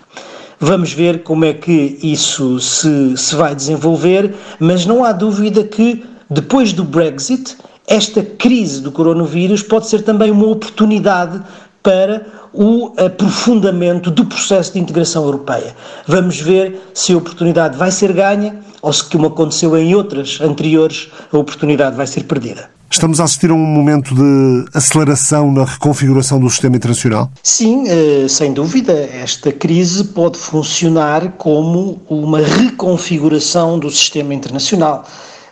Vamos 0.60 0.94
ver 0.94 1.24
como 1.24 1.44
é 1.44 1.54
que 1.54 1.98
isso 2.04 2.60
se, 2.60 3.18
se 3.18 3.36
vai 3.36 3.56
desenvolver, 3.56 4.36
mas 4.60 4.86
não 4.86 5.04
há 5.04 5.12
dúvida 5.12 5.64
que 5.64 6.04
depois 6.30 6.72
do 6.72 6.84
Brexit, 6.84 7.58
esta 7.88 8.24
crise 8.24 8.80
do 8.82 8.92
coronavírus 8.92 9.62
pode 9.62 9.88
ser 9.88 10.04
também 10.04 10.32
uma 10.32 10.48
oportunidade 10.48 11.42
para 11.84 12.26
o 12.54 12.94
aprofundamento 12.98 14.12
do 14.12 14.26
processo 14.26 14.74
de 14.74 14.80
integração 14.80 15.24
europeia. 15.24 15.76
Vamos 16.08 16.40
ver 16.40 16.92
se 16.94 17.14
a 17.14 17.18
oportunidade 17.18 17.78
vai 17.78 17.92
ser 17.92 18.14
ganha 18.14 18.60
ou 18.82 18.92
se, 18.92 19.04
como 19.06 19.28
aconteceu 19.28 19.78
em 19.78 19.96
outras 19.96 20.40
anteriores, 20.42 21.10
a 21.32 21.38
oportunidade 21.38 21.96
vai 21.96 22.08
ser 22.08 22.24
perdida. 22.24 22.70
Estamos 22.90 23.22
a 23.22 23.24
assistir 23.24 23.50
a 23.50 23.54
um 23.54 23.58
momento 23.58 24.14
de 24.14 24.66
aceleração 24.74 25.50
na 25.50 25.64
reconfiguração 25.64 26.42
do 26.42 26.50
sistema 26.50 26.76
internacional? 26.76 27.32
Sim, 27.42 27.86
eh, 27.88 28.28
sem 28.28 28.52
dúvida. 28.52 28.92
Esta 28.92 29.50
crise 29.50 30.04
pode 30.04 30.38
funcionar 30.38 31.32
como 31.38 32.02
uma 32.10 32.40
reconfiguração 32.40 33.80
do 33.80 33.90
sistema 33.90 34.34
internacional. 34.34 35.06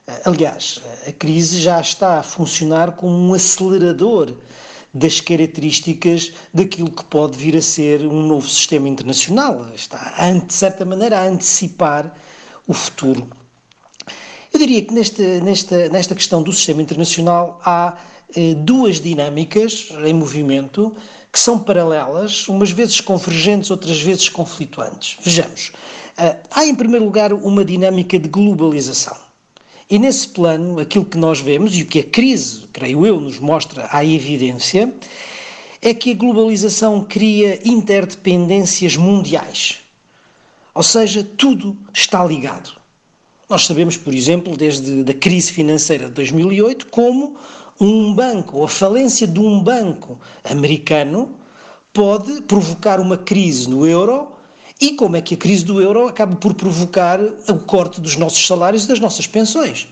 Eh, 0.06 0.22
aliás, 0.26 0.82
a 1.08 1.14
crise 1.14 1.62
já 1.62 1.80
está 1.80 2.20
a 2.20 2.24
funcionar 2.24 2.92
como 2.98 3.16
um 3.16 3.34
acelerador 3.34 4.34
das 4.94 5.22
características 5.22 6.34
daquilo 6.54 6.92
que 6.92 7.04
pode 7.06 7.38
vir 7.38 7.56
a 7.56 7.62
ser 7.62 8.06
um 8.06 8.26
novo 8.28 8.48
sistema 8.48 8.88
internacional. 8.88 9.74
Está, 9.74 10.32
de 10.32 10.54
certa 10.54 10.86
maneira, 10.86 11.20
a 11.20 11.26
antecipar 11.26 12.16
o 12.68 12.74
futuro. 12.74 13.28
Eu 14.54 14.60
diria 14.60 14.82
que 14.82 14.94
nesta, 14.94 15.40
nesta, 15.42 15.90
nesta 15.90 16.16
questão 16.16 16.42
do 16.42 16.52
sistema 16.52 16.82
internacional 16.82 17.62
há 17.64 17.98
eh, 18.36 18.56
duas 18.56 19.00
dinâmicas 19.00 19.90
em 20.06 20.14
movimento 20.14 20.96
que 21.32 21.40
são 21.40 21.60
paralelas, 21.60 22.48
umas 22.48 22.72
vezes 22.72 23.00
convergentes, 23.00 23.70
outras 23.70 24.02
vezes 24.02 24.30
conflituantes. 24.30 25.18
Vejamos. 25.24 25.72
Uh, 26.18 26.42
há, 26.50 26.66
em 26.66 26.74
primeiro 26.74 27.06
lugar, 27.06 27.32
uma 27.32 27.64
dinâmica 27.64 28.18
de 28.18 28.28
globalização. 28.28 29.29
E 29.90 29.98
nesse 29.98 30.28
plano, 30.28 30.80
aquilo 30.80 31.06
que 31.06 31.18
nós 31.18 31.40
vemos 31.40 31.76
e 31.76 31.82
o 31.82 31.86
que 31.88 32.00
a 32.00 32.04
crise, 32.04 32.68
creio 32.72 33.08
eu, 33.08 33.20
nos 33.20 33.40
mostra 33.40 33.90
à 33.92 34.06
evidência, 34.06 34.94
é 35.82 35.94
que 35.96 36.12
a 36.12 36.16
globalização 36.16 37.04
cria 37.06 37.60
interdependências 37.68 38.96
mundiais. 38.96 39.80
Ou 40.76 40.84
seja, 40.84 41.24
tudo 41.24 41.76
está 41.92 42.24
ligado. 42.24 42.80
Nós 43.50 43.66
sabemos, 43.66 43.98
por 43.98 44.14
exemplo, 44.14 44.56
desde 44.56 45.10
a 45.10 45.14
crise 45.16 45.52
financeira 45.52 46.06
de 46.06 46.12
2008, 46.12 46.88
como 46.88 47.36
um 47.82 48.14
banco, 48.14 48.58
ou 48.58 48.66
a 48.66 48.70
falência 48.70 49.26
de 49.26 49.40
um 49.40 49.60
banco 49.64 50.22
americano, 50.44 51.40
pode 51.92 52.44
provocar 52.44 53.00
uma 53.00 53.18
crise 53.18 53.68
no 53.68 53.88
euro 53.88 54.39
e 54.80 54.94
como 54.94 55.16
é 55.16 55.22
que 55.22 55.34
a 55.34 55.38
crise 55.38 55.66
do 55.66 55.82
euro 55.82 56.08
acaba 56.08 56.36
por 56.36 56.54
provocar 56.54 57.20
o 57.22 57.60
corte 57.66 58.00
dos 58.00 58.16
nossos 58.16 58.46
salários 58.46 58.86
e 58.86 58.88
das 58.88 59.00
nossas 59.00 59.28
pensões. 59.28 59.88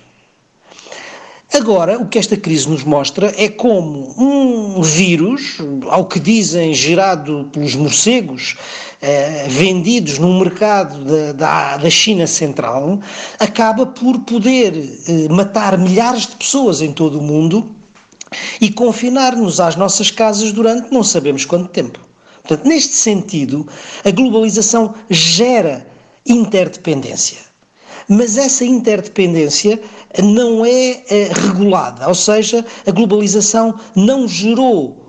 Agora, 1.54 1.98
o 1.98 2.06
que 2.06 2.20
esta 2.20 2.38
crise 2.38 2.70
nos 2.70 2.84
mostra 2.84 3.34
é 3.36 3.50
como 3.50 4.14
um 4.18 4.82
vírus, 4.82 5.58
ao 5.90 6.06
que 6.06 6.20
dizem 6.20 6.74
gerado 6.74 7.50
pelos 7.52 7.74
morcegos, 7.74 8.56
eh, 9.02 9.48
vendidos 9.50 10.20
no 10.20 10.40
mercado 10.40 11.04
da, 11.04 11.32
da, 11.32 11.78
da, 11.78 11.90
China 11.90 12.28
Central, 12.28 13.00
acaba 13.40 13.86
por 13.86 14.20
poder 14.20 14.74
eh, 15.08 15.28
matar 15.30 15.78
milhares 15.78 16.28
de 16.28 16.36
pessoas 16.36 16.82
em 16.82 16.92
todo 16.92 17.20
o 17.20 17.24
mundo 17.24 17.76
e 18.60 18.70
confinar-nos 18.70 19.60
às 19.60 19.76
nossas 19.76 20.12
casas 20.12 20.52
durante 20.52 20.94
não 20.94 21.04
sabemos 21.04 21.46
quanto 21.46 21.70
tempo. 21.70 22.07
Portanto, 22.48 22.66
neste 22.66 22.96
sentido, 22.96 23.68
a 24.06 24.12
globalização 24.12 24.96
gera 25.10 25.86
interdependência. 26.26 27.40
Mas 28.08 28.38
essa 28.38 28.64
interdependência 28.64 29.82
não 30.24 30.66
é 30.66 31.04
eh, 31.10 31.30
regulada, 31.34 32.08
ou 32.08 32.16
seja, 32.16 32.66
a 32.86 32.92
globalização 32.92 33.78
não 33.96 34.28
gerou 34.28 35.06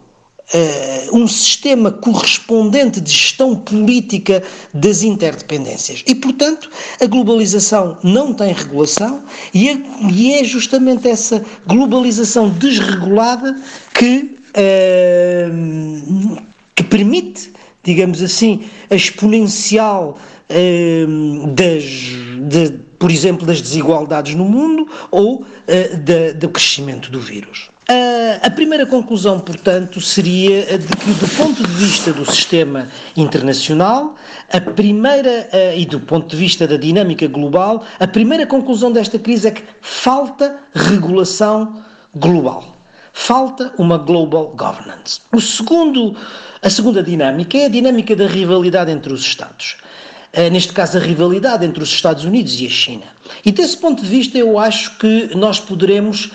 Uh, 0.50 1.14
um 1.14 1.28
sistema 1.28 1.92
correspondente 1.92 3.02
de 3.02 3.10
gestão 3.10 3.54
política 3.54 4.42
das 4.72 5.02
interdependências. 5.02 6.02
E, 6.06 6.14
portanto, 6.14 6.70
a 6.98 7.04
globalização 7.04 7.98
não 8.02 8.32
tem 8.32 8.54
regulação 8.54 9.24
e 9.52 9.68
é, 9.68 9.76
e 10.10 10.32
é 10.32 10.44
justamente 10.44 11.06
essa 11.06 11.44
globalização 11.66 12.48
desregulada 12.48 13.60
que, 13.92 14.38
uh, 14.56 16.36
que 16.40 16.47
permite, 16.88 17.52
digamos 17.82 18.22
assim, 18.22 18.64
a 18.90 18.94
exponencial 18.94 20.16
uh, 20.50 21.46
das. 21.48 21.84
De, 22.48 22.88
por 22.98 23.10
exemplo, 23.12 23.46
das 23.46 23.62
desigualdades 23.62 24.34
no 24.34 24.44
mundo 24.44 24.88
ou 25.10 25.42
uh, 25.42 25.46
do 26.36 26.48
crescimento 26.48 27.10
do 27.10 27.20
vírus. 27.20 27.70
A 28.42 28.50
primeira 28.50 28.84
conclusão, 28.84 29.40
portanto, 29.40 29.98
seria 29.98 30.76
de 30.76 30.88
que, 30.88 31.10
do 31.10 31.28
ponto 31.38 31.62
de 31.62 31.72
vista 31.72 32.12
do 32.12 32.30
sistema 32.30 32.86
internacional, 33.16 34.14
a 34.52 34.60
primeira, 34.60 35.48
uh, 35.50 35.78
e 35.78 35.86
do 35.86 35.98
ponto 35.98 36.28
de 36.28 36.36
vista 36.36 36.66
da 36.66 36.76
dinâmica 36.76 37.26
global, 37.26 37.82
a 37.98 38.06
primeira 38.06 38.46
conclusão 38.46 38.92
desta 38.92 39.18
crise 39.18 39.48
é 39.48 39.50
que 39.52 39.62
falta 39.80 40.58
regulação 40.74 41.82
global. 42.14 42.77
Falta 43.20 43.74
uma 43.76 43.98
global 43.98 44.54
governance. 44.56 45.20
O 45.34 45.40
segundo, 45.40 46.16
a 46.62 46.70
segunda 46.70 47.02
dinâmica 47.02 47.58
é 47.58 47.66
a 47.66 47.68
dinâmica 47.68 48.14
da 48.14 48.26
rivalidade 48.26 48.92
entre 48.92 49.12
os 49.12 49.20
Estados. 49.20 49.76
Eh, 50.32 50.48
neste 50.48 50.72
caso, 50.72 50.96
a 50.96 51.00
rivalidade 51.00 51.66
entre 51.66 51.82
os 51.82 51.90
Estados 51.90 52.24
Unidos 52.24 52.58
e 52.60 52.66
a 52.66 52.70
China. 52.70 53.06
E 53.44 53.50
desse 53.50 53.76
ponto 53.76 54.02
de 54.02 54.08
vista, 54.08 54.38
eu 54.38 54.56
acho 54.56 54.96
que 54.98 55.34
nós 55.34 55.58
poderemos 55.58 56.26
uh, 56.26 56.32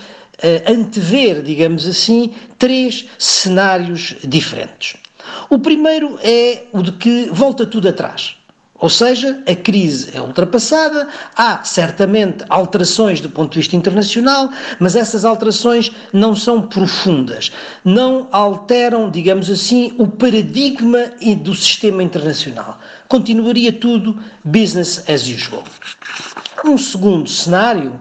antever, 0.68 1.42
digamos 1.42 1.88
assim, 1.88 2.36
três 2.60 3.08
cenários 3.18 4.16
diferentes. 4.26 4.98
O 5.50 5.58
primeiro 5.58 6.20
é 6.22 6.66
o 6.74 6.84
de 6.84 6.92
que 6.92 7.30
volta 7.32 7.66
tudo 7.66 7.88
atrás. 7.88 8.36
Ou 8.84 8.90
seja, 8.90 9.42
a 9.48 9.56
crise 9.56 10.12
é 10.14 10.20
ultrapassada, 10.20 11.08
há 11.38 11.64
certamente 11.64 12.44
alterações 12.50 13.22
do 13.22 13.30
ponto 13.30 13.54
de 13.54 13.60
vista 13.60 13.78
internacional, 13.78 14.50
mas 14.78 14.98
essas 14.98 15.24
alterações 15.24 15.90
não 16.12 16.36
são 16.36 16.64
profundas, 16.64 17.50
não 17.86 18.28
alteram, 18.30 19.10
digamos 19.10 19.50
assim, 19.50 19.94
o 19.98 20.06
paradigma 20.06 21.14
do 21.38 21.56
sistema 21.56 22.04
internacional. 22.04 22.78
Continuaria 23.08 23.72
tudo 23.72 24.22
business 24.44 25.02
as 25.10 25.30
usual. 25.30 25.64
Um 26.66 26.78
segundo 26.78 27.30
cenário 27.30 27.98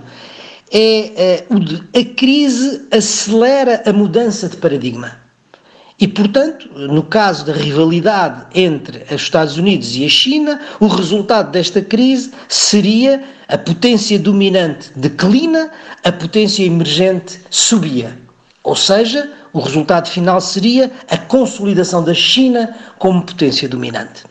é, 0.73 1.35
é 1.37 1.47
o 1.49 1.61
de 1.61 1.77
a 1.97 2.15
crise 2.17 2.89
acelera 2.91 3.85
a 3.87 3.93
mudança 3.93 4.49
de 4.49 4.57
paradigma. 4.57 5.22
E, 6.03 6.09
portanto, 6.09 6.69
no 6.75 7.05
caso 7.05 7.47
da 7.47 7.53
rivalidade 7.53 8.47
entre 8.57 9.05
os 9.05 9.23
Estados 9.23 9.57
Unidos 9.57 9.95
e 9.95 10.05
a 10.05 10.09
China, 10.09 10.61
o 10.81 10.89
resultado 10.89 11.53
desta 11.53 11.81
crise 11.81 12.33
seria 12.49 13.23
a 13.47 13.57
potência 13.57 14.19
dominante 14.19 14.91
declina, 14.97 15.71
a 16.03 16.11
potência 16.11 16.65
emergente 16.65 17.41
subia. 17.49 18.19
Ou 18.65 18.75
seja, 18.75 19.33
o 19.53 19.61
resultado 19.61 20.09
final 20.09 20.41
seria 20.41 20.91
a 21.09 21.17
consolidação 21.17 22.03
da 22.03 22.15
China 22.15 22.77
como 22.99 23.23
potência 23.23 23.69
dominante. 23.69 24.25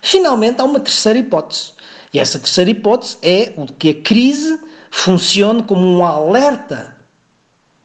Finalmente, 0.00 0.62
há 0.62 0.64
uma 0.64 0.80
terceira 0.80 1.18
hipótese. 1.18 1.72
E 2.14 2.18
essa 2.18 2.38
terceira 2.38 2.70
hipótese 2.70 3.18
é 3.20 3.52
o 3.58 3.66
que 3.66 3.90
a 3.90 4.00
crise 4.00 4.58
funcione 4.90 5.62
como 5.64 5.86
um 5.86 6.02
alerta 6.02 6.95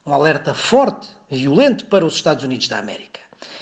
um 0.05 0.13
alerta 0.13 0.53
forte, 0.53 1.07
violento 1.29 1.85
para 1.85 2.05
os 2.05 2.15
Estados 2.15 2.43
Unidos 2.43 2.67
da 2.67 2.79
América. 2.79 3.19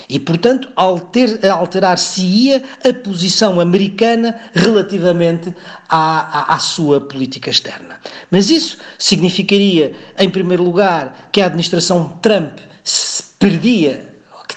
E, 0.08 0.18
portanto, 0.18 0.68
alter, 0.76 1.38
alterar-se-ia 1.50 2.62
a 2.84 2.92
posição 2.92 3.60
americana 3.60 4.38
relativamente 4.52 5.54
à, 5.88 6.52
à, 6.52 6.54
à, 6.54 6.58
sua 6.58 7.00
política 7.00 7.48
externa. 7.48 8.00
Mas 8.30 8.50
isso 8.50 8.78
significaria, 8.98 9.94
em 10.18 10.28
primeiro 10.28 10.62
lugar, 10.62 11.30
que 11.32 11.40
a 11.40 11.46
administração 11.46 12.18
Trump 12.20 12.58
perdia 13.38 14.09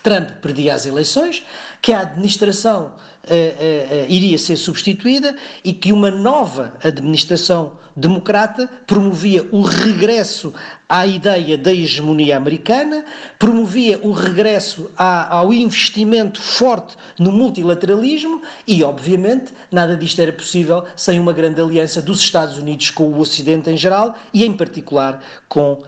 Trump 0.04 0.30
perdia 0.42 0.76
as 0.76 0.86
eleições, 0.86 1.44
que 1.82 1.94
a 1.94 2.02
administração 2.02 2.88
uh, 2.88 3.34
uh, 3.34 4.04
uh, 4.04 4.06
iria 4.10 4.38
ser 4.38 4.58
substituída 4.58 5.36
e 5.64 5.72
que 5.72 5.94
uma 5.94 6.12
nova 6.12 6.74
administração 6.84 7.80
democrata 7.96 8.70
promovia 8.86 9.48
o 9.52 9.62
regresso 9.62 10.54
à 10.90 11.08
ideia 11.08 11.58
da 11.58 11.74
hegemonia 11.74 12.36
americana, 12.36 13.06
promovia 13.40 13.98
o 14.04 14.12
regresso 14.12 14.92
ao 14.98 15.54
investimento 15.54 16.42
forte 16.42 16.96
no 17.18 17.32
multilateralismo 17.32 18.42
e, 18.68 18.84
obviamente, 18.84 19.54
nada 19.72 19.96
disto 19.96 20.22
era 20.22 20.34
possível 20.34 20.84
sem 20.96 21.20
uma 21.20 21.32
grande 21.32 21.62
aliança 21.62 22.02
dos 22.02 22.20
Estados 22.20 22.58
Unidos 22.58 22.90
com 22.90 23.06
o 23.06 23.20
Ocidente 23.20 23.70
em 23.70 23.78
geral 23.78 24.16
e, 24.34 24.44
em 24.46 24.54
particular, 24.54 25.24
com 25.48 25.84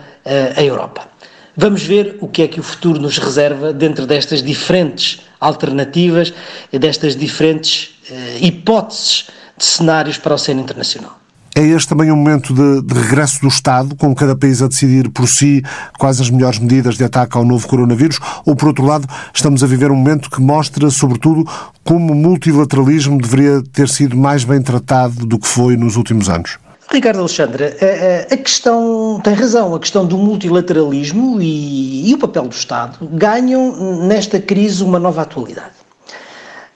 a 0.56 0.63
Europa. 0.63 1.14
Vamos 1.57 1.83
ver 1.83 2.17
o 2.19 2.27
que 2.27 2.41
é 2.41 2.47
que 2.47 2.59
o 2.59 2.63
futuro 2.63 2.99
nos 2.99 3.17
reserva 3.17 3.71
dentro 3.71 4.05
destas 4.05 4.43
diferentes 4.43 5.21
alternativas, 5.39 6.33
destas 6.71 7.15
diferentes 7.15 7.95
uh, 8.09 8.43
hipóteses 8.45 9.27
de 9.57 9.65
cenários 9.65 10.17
para 10.17 10.33
o 10.33 10.37
cena 10.37 10.61
internacional. 10.61 11.17
É 11.57 11.61
este 11.61 11.87
também 11.87 12.11
um 12.11 12.17
momento 12.17 12.53
de, 12.53 12.81
de, 12.81 12.93
regresso 12.93 13.39
do 13.39 13.47
Estado, 13.47 13.95
com 13.95 14.13
cada 14.13 14.35
país 14.35 14.61
a 14.61 14.67
decidir 14.67 15.09
por 15.09 15.25
si 15.25 15.63
quais 15.97 16.19
as 16.19 16.29
melhores 16.29 16.59
medidas 16.59 16.97
de 16.97 17.05
ataque 17.05 17.37
ao 17.37 17.45
novo 17.45 17.65
coronavírus? 17.65 18.19
Ou, 18.45 18.57
por 18.57 18.67
outro 18.67 18.83
lado, 18.83 19.07
estamos 19.33 19.63
a 19.63 19.67
viver 19.67 19.89
um 19.89 19.95
momento 19.95 20.29
que 20.29 20.41
mostra, 20.41 20.89
sobretudo, 20.89 21.49
como 21.81 22.11
o 22.11 22.15
multilateralismo 22.15 23.17
deveria 23.17 23.63
ter 23.71 23.87
sido 23.87 24.17
mais 24.17 24.43
bem 24.43 24.61
tratado 24.61 25.25
do 25.25 25.39
que 25.39 25.47
foi 25.47 25.77
nos 25.77 25.95
últimos 25.95 26.27
anos? 26.27 26.57
Ricardo 26.91 27.19
Alexandre, 27.19 27.65
a, 27.65 28.34
a, 28.34 28.38
questão 28.38 29.19
tem 29.24 29.34
razão, 29.34 29.74
a 29.74 29.80
questão 29.80 30.06
do 30.06 30.17
multilateralismo 30.17 31.41
e, 31.41 32.10
e, 32.10 32.13
o 32.13 32.17
papel 32.17 32.43
do 32.43 32.54
Estado 32.54 33.00
ganham 33.12 33.98
nesta 34.06 34.39
crise 34.39 34.84
uma 34.84 35.00
nova 35.00 35.24
atualidade. 35.24 35.74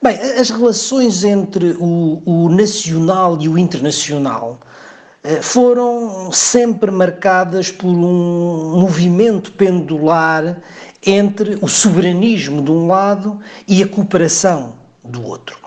Bem, 0.02 0.18
as 0.18 0.50
relações 0.50 1.24
entre 1.24 1.76
o, 1.78 2.22
o 2.24 2.48
nacional 2.48 3.36
e 3.40 3.48
o 3.48 3.58
internacional 3.58 4.58
eh, 5.22 5.42
foram 5.42 6.32
sempre 6.32 6.90
marcadas 6.90 7.70
por 7.70 7.88
um 7.88 8.80
movimento 8.80 9.52
pendular 9.52 10.60
entre 11.04 11.58
o 11.60 11.68
soberanismo 11.68 12.62
de 12.62 12.70
um 12.70 12.86
lado 12.86 13.38
e 13.68 13.82
a 13.82 13.88
cooperação 13.88 14.78
do 15.04 15.22
outro. 15.22 15.59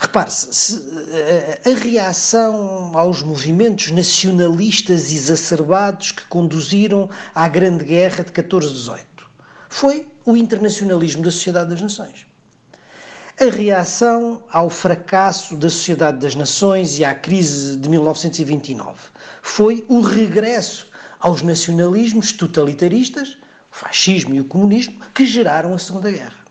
Repare-se, 0.00 0.86
eh, 1.10 1.60
a 1.66 1.76
reação 1.76 2.96
aos 2.96 3.20
movimentos 3.20 3.90
nacionalistas 3.90 5.12
exacerbados 5.12 6.12
que 6.12 6.24
conduziram 6.26 7.10
à 7.34 7.48
Grande 7.48 7.84
Guerra 7.84 8.22
de 8.22 8.30
14-18 8.30 9.04
foi 9.68 10.08
o 10.24 10.36
internacionalismo 10.36 11.22
da 11.22 11.30
Sociedade 11.30 11.70
das 11.70 11.80
Nações. 11.80 12.26
a 13.40 13.44
reação 13.44 14.42
ao 14.50 14.68
fracasso 14.68 15.54
da 15.54 15.70
Sociedade 15.70 16.18
das 16.18 16.34
Nações 16.34 16.98
e 16.98 17.04
à 17.04 17.14
crise 17.14 17.76
de 17.76 17.88
1929. 17.88 18.98
Foi 19.42 19.84
o 19.88 20.00
regresso 20.00 20.88
aos 21.20 21.42
nacionalismos 21.42 22.32
totalitaristas, 22.32 23.38
o 23.70 23.76
fascismo 23.76 24.34
e 24.34 24.40
o 24.40 24.44
comunismo, 24.44 24.98
que 25.14 25.24
geraram 25.24 25.72
a 25.72 25.78
Segunda 25.78 26.10
Guerra. 26.10 26.47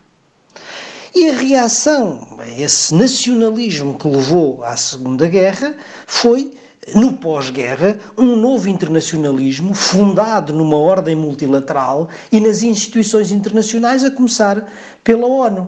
E 1.20 1.32
a 1.32 1.34
reação 1.34 2.38
a 2.38 2.48
esse 2.48 2.94
nacionalismo 2.94 3.98
que 3.98 4.08
levou 4.08 4.64
à 4.64 4.78
Segunda 4.78 5.28
Guerra 5.28 5.76
foi, 6.06 6.54
no 6.94 7.14
pós-guerra, 7.14 7.98
um 8.16 8.36
novo 8.36 8.70
internacionalismo 8.70 9.74
fundado 9.74 10.54
numa 10.54 10.78
ordem 10.78 11.16
multilateral 11.16 12.08
e 12.32 12.40
nas 12.40 12.62
instituições 12.62 13.32
internacionais, 13.32 14.04
a 14.04 14.12
começar 14.12 14.72
pela 15.04 15.26
ONU. 15.26 15.68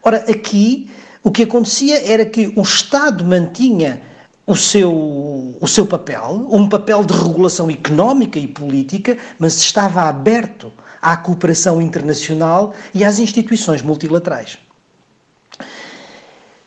Ora, 0.00 0.18
aqui 0.30 0.88
o 1.24 1.30
que 1.32 1.42
acontecia 1.42 2.08
era 2.08 2.24
que 2.24 2.52
o 2.54 2.62
Estado 2.62 3.24
mantinha 3.24 4.00
o 4.46 4.54
seu, 4.54 5.56
o 5.60 5.66
seu 5.66 5.86
papel, 5.86 6.46
um 6.52 6.68
papel 6.68 7.02
de 7.02 7.14
regulação 7.14 7.68
económica 7.68 8.38
e 8.38 8.46
política, 8.46 9.18
mas 9.40 9.56
estava 9.56 10.02
aberto 10.02 10.72
à 11.02 11.16
cooperação 11.16 11.82
internacional 11.82 12.72
e 12.94 13.02
às 13.04 13.18
instituições 13.18 13.82
multilaterais. 13.82 14.56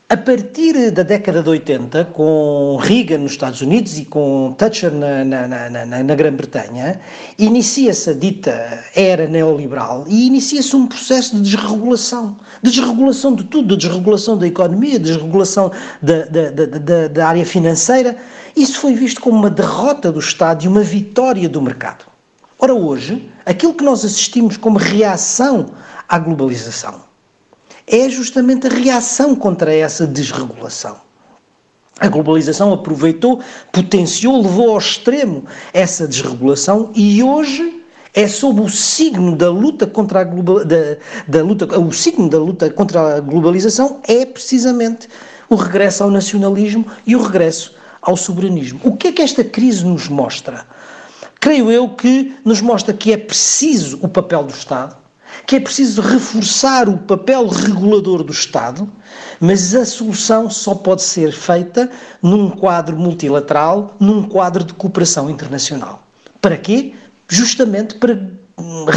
A 0.09 0.15
partir 0.15 0.89
da 0.91 1.03
década 1.03 1.43
de 1.43 1.49
80, 1.49 2.05
com 2.13 2.77
Reagan 2.77 3.17
nos 3.17 3.33
Estados 3.33 3.59
Unidos 3.59 3.99
e 3.99 4.05
com 4.05 4.55
Thatcher 4.57 4.89
na, 4.89 5.25
na, 5.25 5.69
na, 5.69 5.85
na 5.85 6.15
Grã-Bretanha, 6.15 7.01
inicia-se 7.37 8.11
a 8.11 8.13
dita 8.13 8.85
era 8.95 9.27
neoliberal 9.27 10.05
e 10.07 10.27
inicia-se 10.27 10.73
um 10.77 10.87
processo 10.87 11.35
de 11.35 11.41
desregulação. 11.41 12.37
De 12.63 12.71
desregulação 12.71 13.35
de 13.35 13.43
tudo, 13.43 13.75
de 13.75 13.85
desregulação 13.85 14.37
da 14.37 14.47
economia, 14.47 14.97
de 14.97 15.11
desregulação 15.11 15.73
da, 16.01 16.23
da, 16.23 16.51
da, 16.51 17.07
da 17.09 17.27
área 17.27 17.45
financeira. 17.45 18.15
Isso 18.55 18.79
foi 18.79 18.93
visto 18.93 19.19
como 19.19 19.37
uma 19.37 19.49
derrota 19.49 20.09
do 20.09 20.21
Estado 20.21 20.63
e 20.63 20.69
uma 20.69 20.83
vitória 20.83 21.49
do 21.49 21.61
mercado. 21.61 22.05
Ora, 22.57 22.73
hoje, 22.73 23.29
aquilo 23.45 23.73
que 23.73 23.83
nós 23.83 24.05
assistimos 24.05 24.55
como 24.55 24.77
reação 24.77 25.65
à 26.07 26.17
globalização 26.17 27.06
é 27.87 28.09
justamente 28.09 28.67
a 28.67 28.69
reação 28.69 29.33
contra 29.33 29.73
essa 29.73 30.05
desregulação. 30.05 30.97
A 31.99 32.07
globalização 32.09 32.73
aproveitou, 32.73 33.41
potenciou, 33.71 34.41
levou 34.41 34.71
ao 34.71 34.77
extremo 34.77 35.45
essa 35.73 36.07
desregulação 36.07 36.91
e 36.93 37.23
hoje 37.23 37.83
é 38.13 38.27
sob 38.27 38.61
o 38.61 38.69
signo 38.69 39.35
da 39.35 39.49
luta 39.49 39.87
contra 39.87 40.21
a 40.21 40.23
global, 40.23 40.65
da, 40.65 40.97
da 41.27 41.43
luta, 41.43 41.79
o 41.79 41.91
signo 41.91 42.29
da 42.29 42.37
luta 42.37 42.69
contra 42.69 43.15
a 43.15 43.19
globalização 43.19 43.99
é 44.07 44.25
precisamente 44.25 45.07
o 45.49 45.55
regresso 45.55 46.03
ao 46.03 46.11
nacionalismo 46.11 46.85
e 47.05 47.15
o 47.15 47.21
regresso 47.21 47.75
ao 48.01 48.17
soberanismo. 48.17 48.79
O 48.83 48.95
que 48.95 49.07
é 49.07 49.11
que 49.11 49.21
esta 49.21 49.43
crise 49.43 49.85
nos 49.85 50.07
mostra? 50.07 50.65
Creio 51.39 51.71
eu 51.71 51.89
que 51.89 52.35
nos 52.43 52.61
mostra 52.61 52.93
que 52.93 53.11
é 53.11 53.17
preciso 53.17 53.97
o 54.01 54.07
papel 54.07 54.43
do 54.43 54.53
Estado, 54.53 54.95
que 55.45 55.55
é 55.55 55.59
preciso 55.59 56.01
reforçar 56.01 56.89
o 56.89 56.97
papel 56.97 57.47
regulador 57.47 58.23
do 58.23 58.31
Estado, 58.31 58.89
mas 59.39 59.73
a 59.73 59.85
solução 59.85 60.49
só 60.49 60.75
pode 60.75 61.01
ser 61.01 61.31
feita 61.31 61.89
num 62.21 62.49
quadro 62.49 62.97
multilateral, 62.97 63.95
num 63.99 64.23
quadro 64.23 64.63
de 64.63 64.73
cooperação 64.73 65.29
internacional. 65.29 66.03
Para 66.41 66.57
quê? 66.57 66.93
Justamente 67.27 67.95
para 67.95 68.17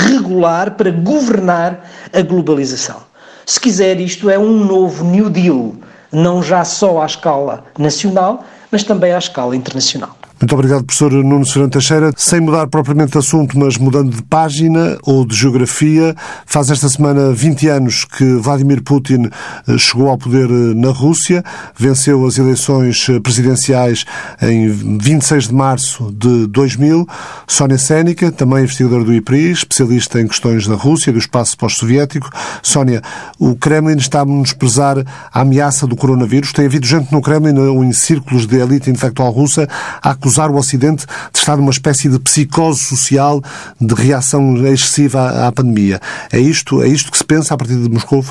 regular, 0.09 0.73
para 0.73 0.91
governar 0.91 1.89
a 2.13 2.23
globalização. 2.23 3.03
Se 3.45 3.61
quiser, 3.61 4.01
isto 4.01 4.31
é 4.31 4.39
um 4.39 4.65
novo 4.65 5.05
New 5.05 5.29
Deal, 5.29 5.75
não 6.13 6.43
já 6.43 6.65
só 6.65 7.03
à 7.03 7.07
escala 7.07 7.65
nacional, 7.79 8.45
mas 8.71 8.85
também 8.85 9.13
à 9.13 9.19
escala 9.19 9.57
internacional. 9.57 10.17
Muito 10.41 10.55
obrigado, 10.55 10.85
professor 10.85 11.13
Nuno 11.13 11.45
Serrano 11.45 11.71
Teixeira. 11.71 12.15
Sem 12.17 12.41
mudar 12.41 12.67
propriamente 12.67 13.13
de 13.13 13.19
assunto, 13.19 13.59
mas 13.59 13.77
mudando 13.77 14.17
de 14.17 14.23
página 14.23 14.97
ou 15.03 15.27
de 15.27 15.37
geografia, 15.37 16.17
faz 16.47 16.71
esta 16.71 16.89
semana 16.89 17.31
20 17.31 17.69
anos 17.69 18.07
que 18.07 18.25
Vladimir 18.37 18.83
Putin 18.83 19.29
eh, 19.69 19.77
chegou 19.77 20.09
ao 20.09 20.17
poder 20.17 20.49
eh, 20.49 20.75
na 20.75 20.93
Rússia, 20.93 21.45
venceu 21.77 22.27
as 22.27 22.39
eleições 22.39 23.07
eh, 23.11 23.21
presidenciais 23.21 24.07
em 24.41 24.71
26 24.71 25.49
de 25.49 25.55
março 25.55 26.11
de 26.11 26.47
2000. 26.47 27.07
Sónia 27.47 27.77
Sénica, 27.77 28.33
também 28.33 28.65
investigadora 28.65 29.05
do 29.05 29.13
IPRI, 29.13 29.51
especialista 29.51 30.23
em 30.23 30.27
questões 30.27 30.67
da 30.67 30.75
Rússia 30.75 31.13
do 31.13 31.19
espaço 31.19 31.55
pós-soviético. 31.59 32.31
Sónia, 32.63 33.03
o 33.39 33.55
Kremlin 33.57 33.99
está 33.99 34.21
a 34.21 34.25
menosprezar 34.25 35.05
a 35.31 35.41
ameaça 35.43 35.87
do 35.87 35.95
coronavírus. 35.95 36.55
Tem 36.55 36.65
havido 36.65 36.87
gente 36.87 37.13
no 37.13 37.21
Kremlin 37.21 37.59
ou 37.59 37.85
em 37.85 37.93
círculos 37.93 38.47
de 38.47 38.57
elite 38.57 38.89
intelectual 38.89 39.31
russa 39.31 39.69
a 40.03 40.13
acusar 40.13 40.30
acusar 40.31 40.51
o 40.51 40.57
Ocidente 40.57 41.05
de 41.33 41.39
estar 41.39 41.57
numa 41.57 41.71
espécie 41.71 42.09
de 42.09 42.19
psicose 42.21 42.79
social 42.79 43.43
de 43.81 43.95
reação 43.95 44.57
excessiva 44.67 45.47
à, 45.49 45.51
pandemia. 45.51 46.01
É 46.33 46.39
isto, 46.39 46.81
é 46.83 46.89
isto 46.89 47.11
que 47.11 47.19
se 47.19 47.25
pensa 47.25 47.55
a 47.55 47.57
partir 47.57 47.75
de 47.75 47.89
Moscou? 47.89 48.25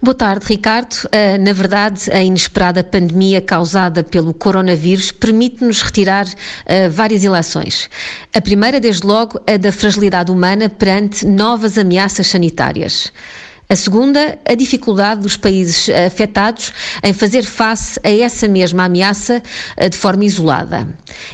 Boa 0.00 0.14
tarde, 0.14 0.46
Ricardo. 0.46 0.94
Uh, 1.06 1.42
na 1.42 1.52
verdade, 1.52 2.10
a 2.12 2.22
inesperada 2.22 2.84
pandemia 2.84 3.40
causada 3.40 4.04
pelo 4.04 4.32
coronavírus 4.32 5.10
permite-nos 5.10 5.82
retirar 5.82 6.26
uh, 6.26 6.90
várias 6.90 7.24
ilações. 7.24 7.90
A 8.32 8.40
primeira, 8.40 8.80
desde 8.80 9.04
logo, 9.04 9.40
a 9.46 9.56
da 9.56 9.72
fragilidade 9.72 10.30
humana 10.30 10.68
perante 10.70 11.26
novas 11.26 11.76
ameaças 11.76 12.28
sanitárias. 12.28 13.12
A 13.70 13.76
segunda, 13.76 14.38
a 14.46 14.54
dificuldade 14.54 15.20
dos 15.20 15.36
países 15.36 15.90
afetados 15.90 16.72
em 17.04 17.12
fazer 17.12 17.44
face 17.44 18.00
a 18.02 18.10
essa 18.10 18.48
mesma 18.48 18.86
ameaça 18.86 19.42
eh, 19.76 19.90
de 19.90 19.96
forma 19.96 20.24
isolada. 20.24 20.88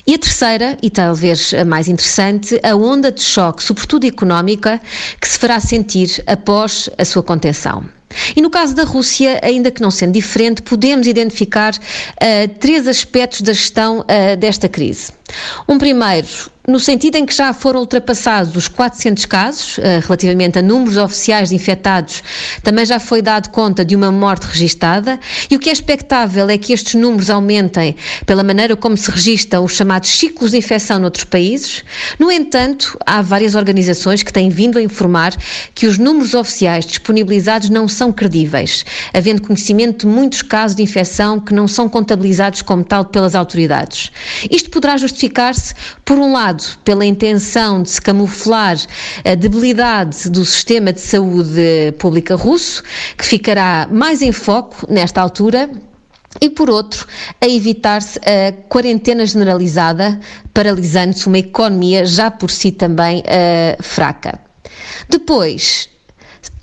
E 0.05 0.15
a 0.15 0.19
terceira, 0.19 0.77
e 0.83 0.91
talvez 0.91 1.55
a 1.55 1.65
mais 1.65 1.87
interessante, 1.87 2.59
a 2.65 2.75
onda 2.75 3.13
de 3.13 3.23
choque, 3.23 3.63
sobretudo 3.63 4.05
económica, 4.05 4.81
que 5.21 5.29
se 5.29 5.39
fará 5.39 5.61
sentir 5.61 6.25
após 6.27 6.91
a 6.99 7.05
sua 7.05 7.23
contenção. 7.23 7.89
E 8.35 8.43
no 8.43 8.51
caso 8.51 8.75
da 8.75 8.83
Rússia, 8.83 9.41
ainda 9.41 9.71
que 9.71 9.81
não 9.81 9.91
sendo 9.91 10.15
diferente, 10.15 10.61
podemos 10.61 11.07
identificar 11.07 11.73
uh, 11.73 12.49
três 12.59 12.89
aspectos 12.89 13.43
da 13.43 13.53
gestão 13.53 14.01
uh, 14.01 14.37
desta 14.37 14.69
crise. 14.69 15.13
Um 15.69 15.79
primeiro, 15.79 16.29
no 16.67 16.81
sentido 16.81 17.17
em 17.17 17.27
que 17.27 17.35
já 17.35 17.53
foram 17.53 17.81
ultrapassados 17.81 18.57
os 18.57 18.69
400 18.69 19.27
casos, 19.27 19.79
eh, 19.79 20.01
relativamente 20.03 20.59
a 20.59 20.63
números 20.63 20.97
oficiais 20.97 21.51
de 21.51 21.55
infectados, 21.55 22.23
também 22.63 22.87
já 22.87 22.99
foi 22.99 23.21
dado 23.21 23.51
conta 23.51 23.85
de 23.85 23.95
uma 23.95 24.11
morte 24.11 24.45
registada, 24.45 25.21
e 25.51 25.57
o 25.57 25.59
que 25.59 25.69
é 25.69 25.73
expectável 25.75 26.49
é 26.49 26.57
que 26.57 26.73
estes 26.73 26.95
números 26.95 27.29
aumentem 27.29 27.95
pela 28.25 28.43
maneira 28.43 28.75
como 28.77 28.97
se 28.97 29.11
registram 29.11 29.63
os 29.63 29.75
chamados 29.75 30.09
ciclos 30.09 30.53
de 30.53 30.57
infecção 30.57 30.99
noutros 30.99 31.25
países. 31.25 31.85
No 32.19 32.33
entanto, 32.33 32.99
há 33.05 33.21
várias 33.21 33.55
organizações 33.55 34.23
que 34.23 34.33
têm 34.33 34.49
vindo 34.49 34.79
a 34.79 34.83
informar 34.83 35.37
que 35.75 35.87
os 35.87 35.99
números 35.99 36.33
oficiais 36.33 36.87
disponibilizados 36.87 37.69
não 37.69 37.87
são 37.87 38.11
credíveis, 38.11 38.87
havendo 39.13 39.43
conhecimento 39.43 40.07
de 40.07 40.13
muitos 40.15 40.41
casos 40.41 40.75
de 40.75 40.83
infecção 40.83 41.39
que 41.39 41.53
não 41.53 41.69
são 41.69 41.91
contabilizados 41.91 42.63
como 42.63 42.83
tal 42.83 43.05
pelas 43.05 43.35
autoridades. 43.35 44.11
Isto 44.51 44.71
poderá 44.71 44.97
justificar-se, 45.25 45.75
por 46.05 46.19
um 46.19 46.33
lado, 46.33 46.63
pela 46.85 47.05
intenção 47.05 47.83
de 47.83 47.91
se 47.91 48.01
camuflar 48.01 48.77
a 49.25 49.35
debilidade 49.35 50.29
do 50.31 50.45
sistema 50.45 50.93
de 50.93 51.01
saúde 51.01 51.93
pública 51.99 52.35
russo, 52.37 52.83
que 53.17 53.25
ficará 53.25 53.89
mais 53.91 54.21
em 54.23 54.33
foco 54.33 54.87
nesta 54.93 55.21
altura, 55.21 55.71
e 56.41 56.51
por 56.51 56.69
outro, 56.69 57.07
a 57.41 57.49
evitar-se 57.49 58.19
a 58.19 58.53
quarentena 58.69 59.25
generalizada, 59.25 60.19
paralisando-se 60.53 61.27
uma 61.29 61.39
economia 61.39 62.05
já 62.05 62.31
por 62.31 62.51
si 62.51 62.73
também 62.73 63.21
uh, 63.21 63.83
fraca. 63.83 64.41
Depois, 65.09 65.89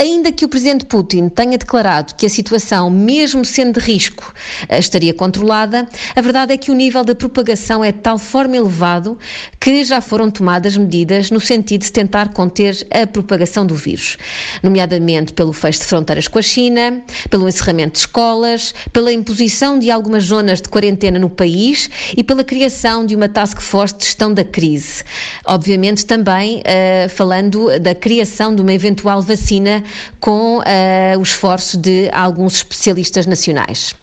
Ainda 0.01 0.31
que 0.31 0.43
o 0.43 0.49
presidente 0.49 0.87
Putin 0.87 1.29
tenha 1.29 1.59
declarado 1.59 2.15
que 2.15 2.25
a 2.25 2.29
situação, 2.29 2.89
mesmo 2.89 3.45
sendo 3.45 3.79
de 3.79 3.85
risco, 3.85 4.33
eh, 4.67 4.79
estaria 4.79 5.13
controlada, 5.13 5.87
a 6.15 6.21
verdade 6.21 6.53
é 6.53 6.57
que 6.57 6.71
o 6.71 6.73
nível 6.73 7.05
de 7.05 7.13
propagação 7.13 7.83
é 7.83 7.91
de 7.91 7.99
tal 7.99 8.17
forma 8.17 8.57
elevado 8.57 9.15
que 9.59 9.83
já 9.83 10.01
foram 10.01 10.31
tomadas 10.31 10.75
medidas 10.75 11.29
no 11.29 11.39
sentido 11.39 11.83
de 11.83 11.91
tentar 11.91 12.29
conter 12.29 12.75
a 12.89 13.05
propagação 13.05 13.63
do 13.63 13.75
vírus, 13.75 14.17
nomeadamente 14.63 15.33
pelo 15.33 15.53
fecho 15.53 15.81
de 15.81 15.85
fronteiras 15.85 16.27
com 16.27 16.39
a 16.39 16.41
China, 16.41 17.03
pelo 17.29 17.47
encerramento 17.47 17.91
de 17.93 17.99
escolas, 17.99 18.73
pela 18.91 19.13
imposição 19.13 19.77
de 19.77 19.91
algumas 19.91 20.23
zonas 20.23 20.63
de 20.63 20.69
quarentena 20.69 21.19
no 21.19 21.29
país 21.29 21.91
e 22.17 22.23
pela 22.23 22.43
criação 22.43 23.05
de 23.05 23.15
uma 23.15 23.29
task 23.29 23.61
force 23.61 23.95
de 23.95 24.05
gestão 24.05 24.33
da 24.33 24.43
crise. 24.43 25.03
Obviamente 25.45 26.07
também 26.07 26.61
uh, 26.61 27.07
falando 27.09 27.79
da 27.79 27.93
criação 27.93 28.55
de 28.55 28.63
uma 28.63 28.73
eventual 28.73 29.21
vacina 29.21 29.83
com 30.19 30.57
uh, 30.59 31.19
o 31.19 31.21
esforço 31.21 31.77
de 31.77 32.09
alguns 32.11 32.55
especialistas 32.55 33.25
nacionais. 33.25 33.95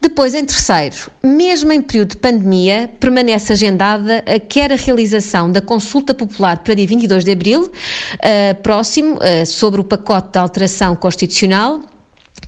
Depois, 0.00 0.34
em 0.34 0.44
terceiro, 0.44 1.10
mesmo 1.22 1.72
em 1.72 1.82
período 1.82 2.10
de 2.10 2.16
pandemia, 2.16 2.90
permanece 3.00 3.52
agendada 3.52 4.22
quer 4.48 4.72
a 4.72 4.76
realização 4.76 5.50
da 5.50 5.60
consulta 5.60 6.14
popular 6.14 6.58
para 6.58 6.74
dia 6.74 6.86
22 6.86 7.24
de 7.24 7.32
abril, 7.32 7.62
uh, 7.64 8.62
próximo, 8.62 9.16
uh, 9.16 9.46
sobre 9.46 9.80
o 9.80 9.84
pacote 9.84 10.32
de 10.32 10.38
alteração 10.38 10.94
constitucional, 10.94 11.80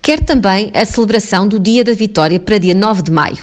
quer 0.05 0.21
também 0.21 0.71
a 0.75 0.85
celebração 0.85 1.49
do 1.49 1.59
Dia 1.59 1.83
da 1.83 1.95
Vitória 1.95 2.39
para 2.39 2.59
dia 2.59 2.75
9 2.75 3.05
de 3.05 3.11
maio, 3.11 3.39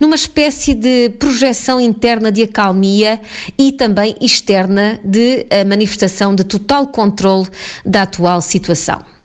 numa 0.00 0.16
espécie 0.16 0.74
de 0.74 1.10
projeção 1.10 1.80
interna 1.80 2.32
de 2.32 2.42
acalmia 2.42 3.20
e 3.56 3.70
também 3.70 4.16
externa 4.20 4.98
de 5.04 5.46
manifestação 5.68 6.34
de 6.34 6.42
total 6.42 6.88
controle 6.88 7.46
da 7.86 8.02
atual 8.02 8.42
situação. 8.42 9.19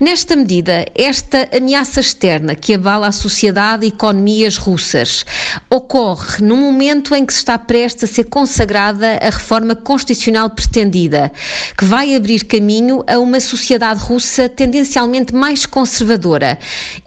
Nesta 0.00 0.36
medida, 0.36 0.86
esta 0.94 1.48
ameaça 1.56 2.00
externa 2.00 2.54
que 2.54 2.74
abala 2.74 3.08
a 3.08 3.12
sociedade 3.12 3.86
e 3.86 3.88
economias 3.88 4.56
russas 4.56 5.24
ocorre 5.70 6.42
num 6.42 6.56
momento 6.56 7.14
em 7.14 7.24
que 7.24 7.32
se 7.32 7.40
está 7.40 7.58
prestes 7.58 8.04
a 8.04 8.12
ser 8.12 8.24
consagrada 8.24 9.18
a 9.22 9.30
reforma 9.30 9.74
constitucional 9.76 10.50
pretendida, 10.50 11.32
que 11.76 11.84
vai 11.84 12.14
abrir 12.14 12.44
caminho 12.44 13.04
a 13.06 13.18
uma 13.18 13.40
sociedade 13.40 14.00
russa 14.00 14.48
tendencialmente 14.48 15.34
mais 15.34 15.66
conservadora 15.66 16.58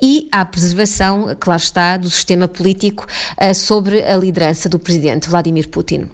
e 0.02 0.28
à 0.32 0.46
preservação, 0.46 1.36
claro 1.40 1.62
está, 1.62 1.98
do 1.98 2.10
sistema 2.10 2.48
político 2.48 3.06
eh, 3.38 3.54
sobre 3.54 4.04
a 4.04 4.16
liderança 4.16 4.70
do 4.70 4.80
presidente 4.80 5.30
Vladimir 5.30 5.70
Putin. 5.70 6.10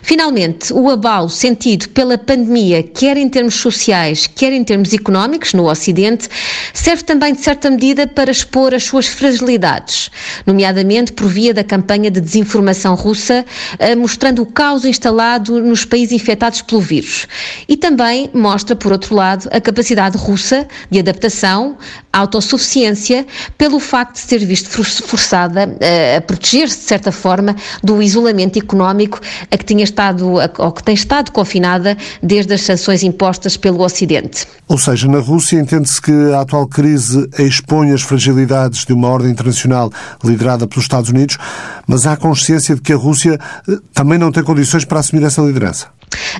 Finalmente, 0.00 0.72
o 0.72 0.88
abalo 0.88 1.28
sentido 1.28 1.88
pela 1.90 2.16
pandemia, 2.16 2.82
quer 2.82 3.16
em 3.16 3.28
termos 3.28 3.54
sociais, 3.54 4.26
quer 4.26 4.52
em 4.52 4.64
termos 4.64 4.92
económicos, 4.92 5.52
no 5.52 5.68
Ocidente, 5.68 6.28
serve 6.72 7.02
também, 7.02 7.34
de 7.34 7.40
certa 7.40 7.70
medida, 7.70 8.06
para 8.06 8.30
expor 8.30 8.74
as 8.74 8.84
suas 8.84 9.06
fragilidades, 9.06 10.10
nomeadamente 10.46 11.12
por 11.12 11.26
via 11.28 11.52
da 11.52 11.64
campanha 11.64 12.10
de 12.10 12.20
desinformação 12.20 12.94
russa, 12.94 13.44
eh, 13.78 13.94
mostrando 13.94 14.42
o 14.42 14.46
caos 14.46 14.84
instalado 14.84 15.60
nos 15.60 15.84
países 15.84 16.12
infectados 16.12 16.62
pelo 16.62 16.80
vírus. 16.80 17.26
E 17.68 17.76
também 17.76 18.30
mostra, 18.32 18.74
por 18.76 18.92
outro 18.92 19.14
lado, 19.14 19.48
a 19.52 19.60
capacidade 19.60 20.16
russa 20.16 20.66
de 20.90 20.98
adaptação, 20.98 21.76
autossuficiência, 22.12 23.26
pelo 23.56 23.80
facto 23.80 24.14
de 24.14 24.20
ser 24.20 24.44
visto 24.44 24.68
forçada 24.68 25.76
eh, 25.80 26.16
a 26.16 26.20
proteger-se, 26.20 26.78
de 26.78 26.84
certa 26.84 27.10
forma, 27.10 27.56
do 27.82 28.02
isolamento 28.02 28.58
económico 28.58 29.20
a 29.50 29.56
que 29.56 29.64
tinha 29.64 29.81
estado, 29.82 30.28
ou 30.58 30.72
que 30.72 30.82
tem 30.82 30.94
estado 30.94 31.30
confinada 31.30 31.96
desde 32.22 32.54
as 32.54 32.62
sanções 32.62 33.02
impostas 33.02 33.56
pelo 33.56 33.82
Ocidente. 33.82 34.46
Ou 34.68 34.78
seja, 34.78 35.08
na 35.08 35.18
Rússia 35.18 35.60
entende-se 35.60 36.00
que 36.00 36.12
a 36.32 36.40
atual 36.40 36.66
crise 36.66 37.28
expõe 37.38 37.92
as 37.92 38.02
fragilidades 38.02 38.84
de 38.84 38.92
uma 38.92 39.08
ordem 39.08 39.30
internacional 39.30 39.90
liderada 40.24 40.66
pelos 40.66 40.84
Estados 40.84 41.10
Unidos, 41.10 41.38
mas 41.86 42.06
há 42.06 42.16
consciência 42.16 42.74
de 42.74 42.80
que 42.80 42.92
a 42.92 42.96
Rússia 42.96 43.38
eh, 43.68 43.76
também 43.92 44.18
não 44.18 44.32
tem 44.32 44.42
condições 44.42 44.84
para 44.84 45.00
assumir 45.00 45.24
essa 45.24 45.42
liderança. 45.42 45.88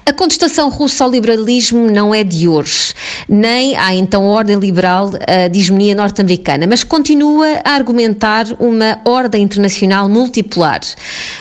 A 0.05 0.13
contestação 0.13 0.69
russa 0.69 1.05
ao 1.05 1.11
liberalismo 1.11 1.91
não 1.91 2.15
é 2.15 2.25
de 2.25 2.49
hoje, 2.49 2.95
nem 3.29 3.77
há 3.77 3.95
então 3.95 4.25
ordem 4.25 4.57
liberal 4.57 5.09
uh, 5.09 5.51
de 5.51 5.61
hegemonia 5.61 5.95
norte-americana, 5.95 6.67
mas 6.67 6.85
continua 6.85 7.61
a 7.65 7.71
argumentar 7.71 8.47
uma 8.59 9.01
ordem 9.05 9.43
internacional 9.43 10.09
multipolar, 10.09 10.81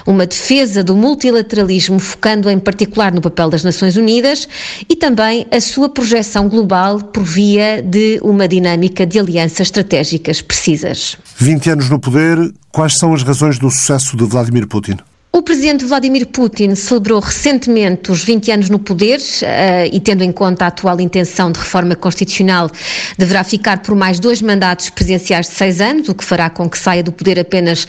uma 0.06 0.26
defesa 0.26 0.84
do 0.84 0.96
multilateralismo, 0.96 2.00
focando 2.00 2.50
em 2.50 2.60
particular 2.60 3.12
no 3.12 3.22
papel 3.22 3.50
das 3.50 3.64
Nações 3.64 3.96
Unidas 3.96 4.48
e 4.90 4.96
também 4.96 5.46
a 5.52 5.60
sua 5.60 5.90
projeção 5.90 6.48
global 6.48 7.00
por 7.00 7.24
via 7.24 7.82
de 7.82 8.20
uma 8.24 8.48
dinâmica 8.48 9.06
de 9.06 9.20
alianças 9.20 9.68
estratégicas 9.68 10.42
precisas. 10.42 11.18
20 11.38 11.70
anos 11.72 11.90
no 11.90 12.00
poder, 12.00 12.54
quais 12.72 12.98
são 12.98 13.14
as 13.14 13.24
razões 13.24 13.58
do 13.58 13.70
sucesso 13.70 14.16
de 14.18 14.24
Vladimir 14.26 14.68
Putin? 14.68 14.98
O 15.34 15.42
presidente 15.42 15.86
Vladimir 15.86 16.28
Putin 16.28 16.76
celebrou 16.76 17.22
recentemente 17.22 18.12
os 18.12 18.22
20 18.22 18.52
anos 18.52 18.70
no 18.70 18.78
poder 18.78 19.18
uh, 19.18 19.90
e, 19.90 19.98
tendo 20.02 20.26
em 20.26 20.32
conta 20.32 20.66
a 20.66 20.68
atual 20.68 21.00
intenção 21.00 21.54
de 21.54 21.58
reforma 21.58 21.96
constitucional, 21.96 22.70
deverá 23.18 23.42
ficar 23.42 23.82
por 23.82 23.96
mais 23.96 24.20
dois 24.20 24.42
mandatos 24.42 24.90
presidenciais 24.90 25.48
de 25.48 25.54
seis 25.54 25.80
anos, 25.80 26.10
o 26.10 26.16
que 26.16 26.26
fará 26.26 26.50
com 26.50 26.70
que 26.70 26.78
saia 26.78 27.02
do 27.02 27.14
poder 27.14 27.40
apenas 27.40 27.88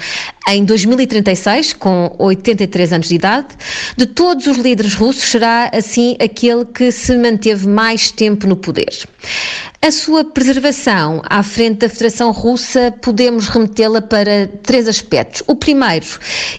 em 0.48 0.64
2036, 0.64 1.72
com 1.74 2.14
83 2.18 2.92
anos 2.92 3.09
de 3.09 3.14
idade. 3.14 3.48
De 3.96 4.07
todos 4.07 4.46
os 4.46 4.57
líderes 4.59 4.94
russos, 4.94 5.24
será 5.24 5.70
assim 5.72 6.16
aquele 6.20 6.64
que 6.64 6.90
se 6.90 7.16
manteve 7.16 7.68
mais 7.68 8.11
tempo 8.11 8.46
no 8.46 8.57
poder. 8.57 8.92
A 9.85 9.90
sua 9.90 10.24
preservação 10.24 11.20
à 11.24 11.42
frente 11.42 11.78
da 11.78 11.88
Federação 11.88 12.31
Russa 12.31 12.94
podemos 13.02 13.48
remetê-la 13.48 14.00
para 14.00 14.46
três 14.62 14.87
aspectos. 14.87 15.42
O 15.48 15.57
primeiro, 15.57 16.07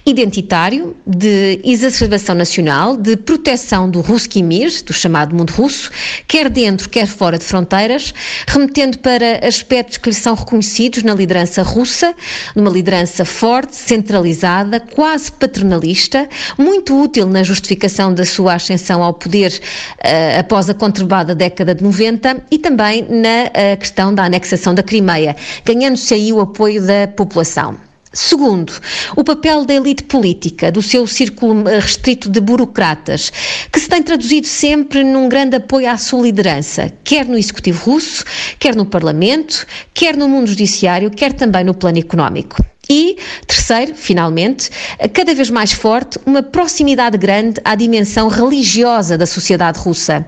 identitário, 0.05 0.93
de 1.07 1.57
exacerbação 1.63 2.35
nacional, 2.35 2.97
de 2.97 3.15
proteção 3.15 3.89
do 3.89 4.01
Ruski 4.01 4.43
Mir, 4.43 4.69
do 4.83 4.91
chamado 4.91 5.33
mundo 5.33 5.51
russo, 5.51 5.89
quer 6.27 6.49
dentro, 6.49 6.89
quer 6.89 7.07
fora 7.07 7.37
de 7.37 7.45
fronteiras, 7.45 8.13
remetendo 8.45 8.99
para 8.99 9.47
aspectos 9.47 9.97
que 9.99 10.09
lhe 10.09 10.15
são 10.15 10.35
reconhecidos 10.35 11.03
na 11.03 11.13
liderança 11.13 11.63
russa, 11.63 12.13
numa 12.53 12.69
liderança 12.69 13.23
forte, 13.23 13.72
centralizada, 13.75 14.79
quase 14.79 15.31
paternalista, 15.31 16.27
muito 16.57 16.99
útil 16.99 17.27
na 17.27 17.43
justificação 17.43 18.13
da 18.13 18.25
sua 18.25 18.55
ascensão 18.55 19.03
ao 19.03 19.13
poder 19.13 19.51
uh, 19.51 20.39
após 20.39 20.69
a 20.69 20.73
conturbada 20.73 21.35
década 21.35 21.75
de 21.75 21.83
90 21.83 22.43
e 22.51 22.57
também 22.57 23.05
na 23.09 23.49
eh, 23.53 23.75
questão 23.75 24.13
da 24.13 24.23
anexação 24.25 24.73
da 24.73 24.83
Crimeia, 24.83 25.35
ganhando-se 25.65 26.13
aí 26.13 26.31
o 26.31 26.39
apoio 26.39 26.85
da 26.85 27.07
população. 27.07 27.77
Segundo, 28.15 28.71
o 29.15 29.23
papel 29.23 29.65
da 29.65 29.73
elite 29.73 30.03
política, 30.03 30.71
do 30.71 30.83
seu 30.83 31.07
círculo 31.07 31.67
eh, 31.67 31.79
restrito 31.79 32.29
de 32.29 32.39
burocratas, 32.39 33.31
que 33.71 33.79
se 33.79 33.89
tem 33.89 34.03
traduzido 34.03 34.45
sempre 34.45 35.03
num 35.03 35.27
grande 35.27 35.55
apoio 35.55 35.89
à 35.89 35.97
sua 35.97 36.21
liderança, 36.21 36.93
quer 37.03 37.25
no 37.25 37.35
executivo 37.35 37.91
russo, 37.91 38.23
quer 38.59 38.75
no 38.75 38.85
Parlamento, 38.85 39.65
quer 39.95 40.15
no 40.15 40.29
mundo 40.29 40.47
judiciário, 40.47 41.09
quer 41.09 41.33
também 41.33 41.63
no 41.63 41.73
plano 41.73 41.97
económico. 41.97 42.63
E, 42.89 43.17
terceiro, 43.47 43.95
finalmente, 43.95 44.69
cada 45.13 45.33
vez 45.33 45.49
mais 45.49 45.71
forte, 45.71 46.19
uma 46.25 46.43
proximidade 46.43 47.17
grande 47.17 47.61
à 47.63 47.75
dimensão 47.75 48.27
religiosa 48.27 49.17
da 49.17 49.25
sociedade 49.25 49.79
russa, 49.79 50.25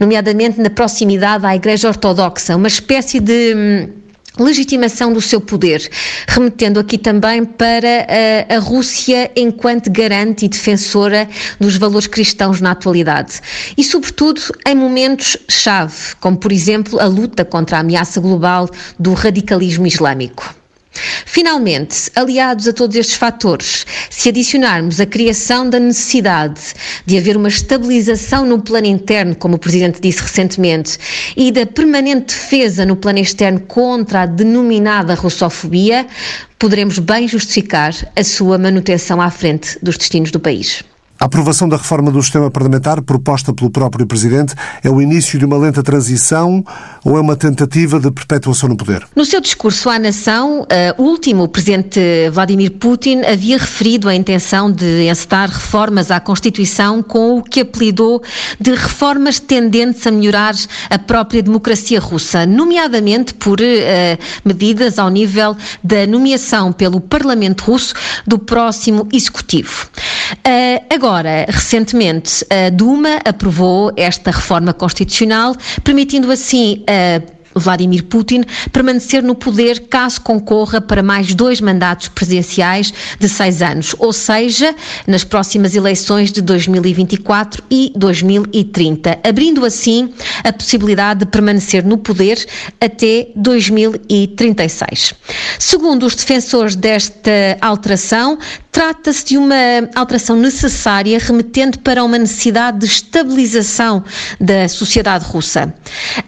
nomeadamente 0.00 0.60
na 0.60 0.70
proximidade 0.70 1.44
à 1.44 1.54
Igreja 1.54 1.88
Ortodoxa, 1.88 2.56
uma 2.56 2.68
espécie 2.68 3.20
de 3.20 3.54
hum, 3.54 3.88
legitimação 4.38 5.12
do 5.12 5.20
seu 5.20 5.40
poder, 5.40 5.86
remetendo 6.26 6.80
aqui 6.80 6.96
também 6.96 7.44
para 7.44 8.06
a, 8.48 8.56
a, 8.56 8.58
Rússia 8.58 9.30
enquanto 9.36 9.90
garante 9.90 10.46
e 10.46 10.48
defensora 10.48 11.28
dos 11.60 11.76
valores 11.76 12.06
cristãos 12.06 12.60
na 12.60 12.70
atualidade. 12.70 13.40
E, 13.76 13.84
sobretudo, 13.84 14.40
em 14.66 14.74
momentos-chave, 14.74 16.14
como, 16.20 16.36
por 16.36 16.52
exemplo, 16.52 16.98
a 17.00 17.06
luta 17.06 17.44
contra 17.44 17.76
a 17.76 17.80
ameaça 17.80 18.20
global 18.20 18.68
do 18.98 19.12
radicalismo 19.12 19.86
islâmico. 19.86 20.57
Finalmente, 21.26 22.10
aliados 22.14 22.68
a 22.68 22.72
todos 22.72 22.96
estes 22.96 23.16
fatores, 23.16 23.86
se 24.10 24.28
adicionarmos 24.28 25.00
a 25.00 25.06
criação 25.06 25.68
da 25.68 25.78
necessidade 25.78 26.60
de 27.06 27.18
haver 27.18 27.36
uma 27.36 27.48
estabilização 27.48 28.44
no 28.44 28.60
plano 28.60 28.86
interno, 28.86 29.34
como 29.34 29.56
o 29.56 29.58
Presidente 29.58 30.00
disse 30.00 30.22
recentemente, 30.22 30.98
e 31.36 31.50
da 31.52 31.66
permanente 31.66 32.34
defesa 32.34 32.84
no 32.84 32.96
plano 32.96 33.18
externo 33.18 33.60
contra 33.60 34.22
a 34.22 34.26
denominada 34.26 35.14
russofobia, 35.14 36.06
poderemos 36.58 36.98
bem 36.98 37.28
justificar 37.28 37.94
a 38.16 38.24
sua 38.24 38.58
manutenção 38.58 39.20
à 39.20 39.30
frente 39.30 39.78
dos 39.82 39.96
destinos 39.96 40.30
do 40.30 40.40
país. 40.40 40.82
A 41.20 41.24
aprovação 41.24 41.68
da 41.68 41.76
reforma 41.76 42.12
do 42.12 42.22
sistema 42.22 42.48
parlamentar, 42.48 43.02
proposta 43.02 43.52
pelo 43.52 43.70
próprio 43.70 44.06
Presidente, 44.06 44.54
é 44.84 44.88
o 44.88 45.02
início 45.02 45.36
de 45.36 45.44
uma 45.44 45.58
lenta 45.58 45.82
transição 45.82 46.64
ou 47.04 47.18
é 47.18 47.20
uma 47.20 47.34
tentativa 47.34 47.98
de 47.98 48.08
perpetuação 48.12 48.68
no 48.68 48.76
poder? 48.76 49.04
No 49.16 49.24
seu 49.24 49.40
discurso 49.40 49.90
à 49.90 49.98
nação, 49.98 50.60
uh, 50.60 51.02
último, 51.02 51.42
o 51.42 51.48
Presidente 51.48 52.00
Vladimir 52.30 52.70
Putin 52.70 53.22
havia 53.22 53.58
referido 53.58 54.08
a 54.08 54.14
intenção 54.14 54.70
de 54.70 55.08
encetar 55.08 55.50
reformas 55.50 56.12
à 56.12 56.20
Constituição 56.20 57.02
com 57.02 57.38
o 57.38 57.42
que 57.42 57.62
apelidou 57.62 58.22
de 58.60 58.70
reformas 58.70 59.40
tendentes 59.40 60.06
a 60.06 60.12
melhorar 60.12 60.54
a 60.88 61.00
própria 61.00 61.42
democracia 61.42 61.98
russa, 61.98 62.46
nomeadamente 62.46 63.34
por 63.34 63.58
uh, 63.58 63.64
medidas 64.44 65.00
ao 65.00 65.10
nível 65.10 65.56
da 65.82 66.06
nomeação 66.06 66.72
pelo 66.72 67.00
Parlamento 67.00 67.64
russo 67.64 67.92
do 68.24 68.38
próximo 68.38 69.08
Executivo. 69.12 69.88
Uh, 70.46 70.94
agora, 70.94 71.07
recentemente, 71.48 72.44
a 72.50 72.70
Duma 72.70 73.20
aprovou 73.24 73.92
esta 73.96 74.30
reforma 74.30 74.72
constitucional, 74.72 75.56
permitindo 75.82 76.30
assim 76.30 76.84
uh, 76.88 77.38
Vladimir 77.58 78.04
Putin 78.04 78.44
permanecer 78.72 79.22
no 79.22 79.34
poder 79.34 79.88
caso 79.88 80.20
concorra 80.20 80.80
para 80.80 81.02
mais 81.02 81.34
dois 81.34 81.60
mandatos 81.60 82.08
presidenciais 82.08 82.92
de 83.18 83.28
seis 83.28 83.62
anos, 83.62 83.94
ou 83.98 84.12
seja, 84.12 84.74
nas 85.06 85.24
próximas 85.24 85.74
eleições 85.74 86.32
de 86.32 86.40
2024 86.40 87.62
e 87.70 87.92
2030, 87.96 89.18
abrindo 89.26 89.64
assim 89.64 90.12
a 90.44 90.52
possibilidade 90.52 91.20
de 91.20 91.26
permanecer 91.26 91.84
no 91.84 91.98
poder 91.98 92.44
até 92.80 93.28
2036. 93.34 95.14
Segundo 95.58 96.06
os 96.06 96.14
defensores 96.14 96.76
desta 96.76 97.58
alteração, 97.60 98.38
Trata-se 98.78 99.24
de 99.24 99.36
uma 99.36 99.56
alteração 99.96 100.36
necessária, 100.36 101.18
remetendo 101.18 101.80
para 101.80 102.04
uma 102.04 102.16
necessidade 102.16 102.78
de 102.78 102.86
estabilização 102.86 104.04
da 104.40 104.68
sociedade 104.68 105.24
russa. 105.24 105.74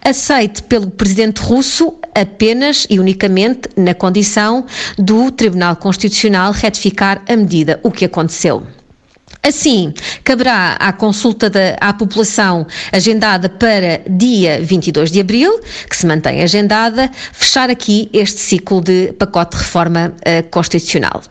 Aceite 0.04 0.60
pelo 0.64 0.90
presidente 0.90 1.40
russo 1.40 1.94
apenas 2.12 2.88
e 2.90 2.98
unicamente 2.98 3.68
na 3.76 3.94
condição 3.94 4.66
do 4.98 5.30
Tribunal 5.30 5.76
Constitucional 5.76 6.50
retificar 6.50 7.22
a 7.28 7.36
medida, 7.36 7.78
o 7.84 7.90
que 7.92 8.04
aconteceu. 8.04 8.66
Assim, 9.44 9.94
caberá 10.24 10.72
à 10.80 10.92
consulta 10.92 11.48
da, 11.48 11.76
à 11.80 11.92
população 11.92 12.66
agendada 12.90 13.48
para 13.48 14.02
dia 14.10 14.60
22 14.60 15.12
de 15.12 15.20
abril, 15.20 15.60
que 15.88 15.96
se 15.96 16.04
mantém 16.04 16.42
agendada, 16.42 17.08
fechar 17.32 17.70
aqui 17.70 18.10
este 18.12 18.40
ciclo 18.40 18.80
de 18.80 19.12
pacote 19.12 19.56
de 19.56 19.62
reforma 19.62 20.12
uh, 20.16 20.50
constitucional. 20.50 21.22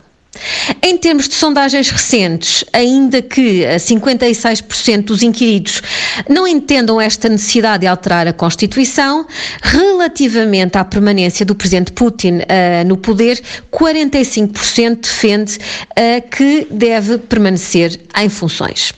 Em 0.84 0.96
termos 0.98 1.28
de 1.28 1.34
sondagens 1.34 1.90
recentes, 1.90 2.64
ainda 2.72 3.22
que 3.22 3.64
56% 3.64 5.06
dos 5.06 5.24
inquiridos 5.24 5.82
não 6.30 6.48
entendam 6.48 7.02
esta 7.02 7.28
necessidade 7.28 7.82
de 7.82 7.88
alterar 7.88 8.28
a 8.28 8.34
Constituição, 8.34 9.26
relativamente 9.62 10.78
à 10.78 10.86
permanência 10.86 11.46
do 11.46 11.56
presidente 11.56 11.92
Putin 11.92 12.38
uh, 12.38 12.88
no 12.88 12.96
poder, 12.96 13.42
45% 13.72 15.02
defende 15.02 15.58
uh, 15.58 16.30
que 16.30 16.68
deve 16.70 17.18
permanecer 17.18 18.00
em 18.16 18.30
funções. 18.30 18.94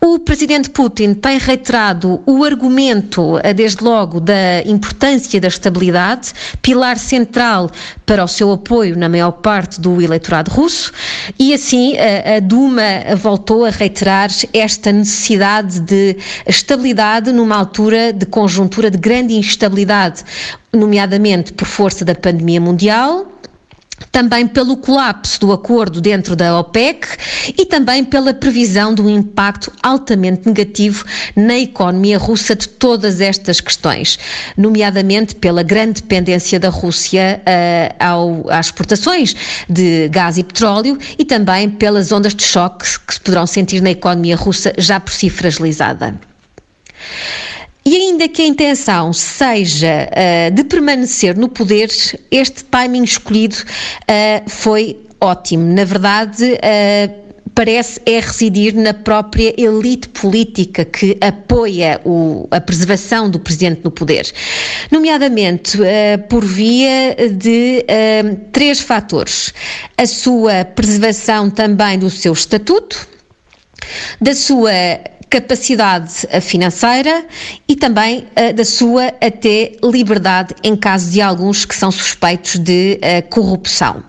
O 0.00 0.18
presidente 0.18 0.70
Putin 0.70 1.14
tem 1.14 1.38
reiterado 1.38 2.22
o 2.26 2.44
argumento, 2.44 3.38
eh, 3.42 3.52
desde 3.52 3.82
logo, 3.82 4.20
da 4.20 4.62
importância 4.64 5.40
da 5.40 5.48
estabilidade, 5.48 6.32
pilar 6.62 6.98
central 6.98 7.70
para 8.04 8.24
o 8.24 8.28
seu 8.28 8.52
apoio 8.52 8.96
na 8.96 9.08
maior 9.08 9.32
parte 9.32 9.80
do 9.80 10.00
eleitorado 10.00 10.50
russo, 10.50 10.92
e 11.38 11.54
assim 11.54 11.94
a 11.98 12.40
Duma 12.40 12.82
voltou 13.16 13.64
a 13.64 13.70
reiterar 13.70 14.30
esta 14.52 14.92
necessidade 14.92 15.80
de 15.80 16.16
estabilidade 16.46 17.32
numa 17.32 17.56
altura 17.56 18.12
de 18.12 18.26
conjuntura 18.26 18.90
de 18.90 18.98
grande 18.98 19.34
instabilidade, 19.34 20.24
nomeadamente 20.72 21.52
por 21.52 21.66
força 21.66 22.04
da 22.04 22.14
pandemia 22.14 22.60
mundial 22.60 23.26
também 24.10 24.46
pelo 24.46 24.76
colapso 24.76 25.40
do 25.40 25.52
acordo 25.52 26.00
dentro 26.00 26.34
da 26.34 26.58
OPEC 26.58 27.06
e 27.56 27.64
também 27.64 28.04
pela 28.04 28.34
previsão 28.34 28.94
de 28.94 29.02
um 29.02 29.08
impacto 29.08 29.72
altamente 29.82 30.46
negativo 30.46 31.04
na 31.36 31.58
economia 31.58 32.18
russa 32.18 32.54
de 32.56 32.68
todas 32.68 33.20
estas 33.20 33.60
questões, 33.60 34.18
nomeadamente 34.56 35.34
pela 35.34 35.62
grande 35.62 36.02
dependência 36.02 36.58
da 36.58 36.68
Rússia 36.68 37.40
uh, 37.40 38.04
ao, 38.04 38.50
às 38.50 38.66
exportações 38.66 39.34
de 39.68 40.08
gás 40.08 40.38
e 40.38 40.44
petróleo 40.44 40.98
e 41.18 41.24
também 41.24 41.70
pelas 41.70 42.12
ondas 42.12 42.34
de 42.34 42.42
choque 42.42 42.86
que 43.06 43.14
se 43.14 43.20
poderão 43.20 43.46
sentir 43.46 43.80
na 43.80 43.90
economia 43.90 44.36
russa 44.36 44.72
já 44.78 44.98
por 44.98 45.12
si 45.12 45.30
fragilizada. 45.30 46.14
E 47.84 47.96
ainda 47.96 48.28
que 48.28 48.42
a 48.42 48.46
intenção 48.46 49.12
seja 49.12 50.08
uh, 50.10 50.54
de 50.54 50.64
permanecer 50.64 51.36
no 51.36 51.48
poder, 51.48 51.88
este 52.30 52.64
timing 52.64 53.04
escolhido 53.04 53.56
uh, 53.56 54.50
foi 54.50 54.98
ótimo. 55.18 55.64
Na 55.72 55.84
verdade, 55.84 56.44
uh, 56.44 57.30
parece 57.54 58.00
é 58.04 58.20
residir 58.20 58.74
na 58.74 58.92
própria 58.92 59.54
elite 59.58 60.08
política 60.10 60.84
que 60.84 61.16
apoia 61.22 62.00
o, 62.04 62.46
a 62.50 62.60
preservação 62.60 63.30
do 63.30 63.40
presidente 63.40 63.80
no 63.82 63.90
poder, 63.90 64.30
nomeadamente 64.90 65.76
por 66.28 66.44
via 66.44 67.16
de 67.32 67.84
três 68.52 68.80
fatores: 68.80 69.52
a 69.98 70.06
sua 70.06 70.64
preservação 70.64 71.50
também 71.50 71.98
do 71.98 72.08
seu 72.08 72.32
estatuto, 72.32 73.06
da 74.20 74.34
sua 74.34 74.72
capacidade 75.30 76.26
financeira 76.42 77.24
e 77.68 77.76
também 77.76 78.26
uh, 78.36 78.52
da 78.52 78.64
sua 78.64 79.06
até 79.20 79.72
liberdade 79.82 80.54
em 80.62 80.76
caso 80.76 81.10
de 81.10 81.20
alguns 81.20 81.64
que 81.64 81.74
são 81.74 81.90
suspeitos 81.90 82.56
de 82.58 82.98
uh, 82.98 83.28
corrupção. 83.30 84.02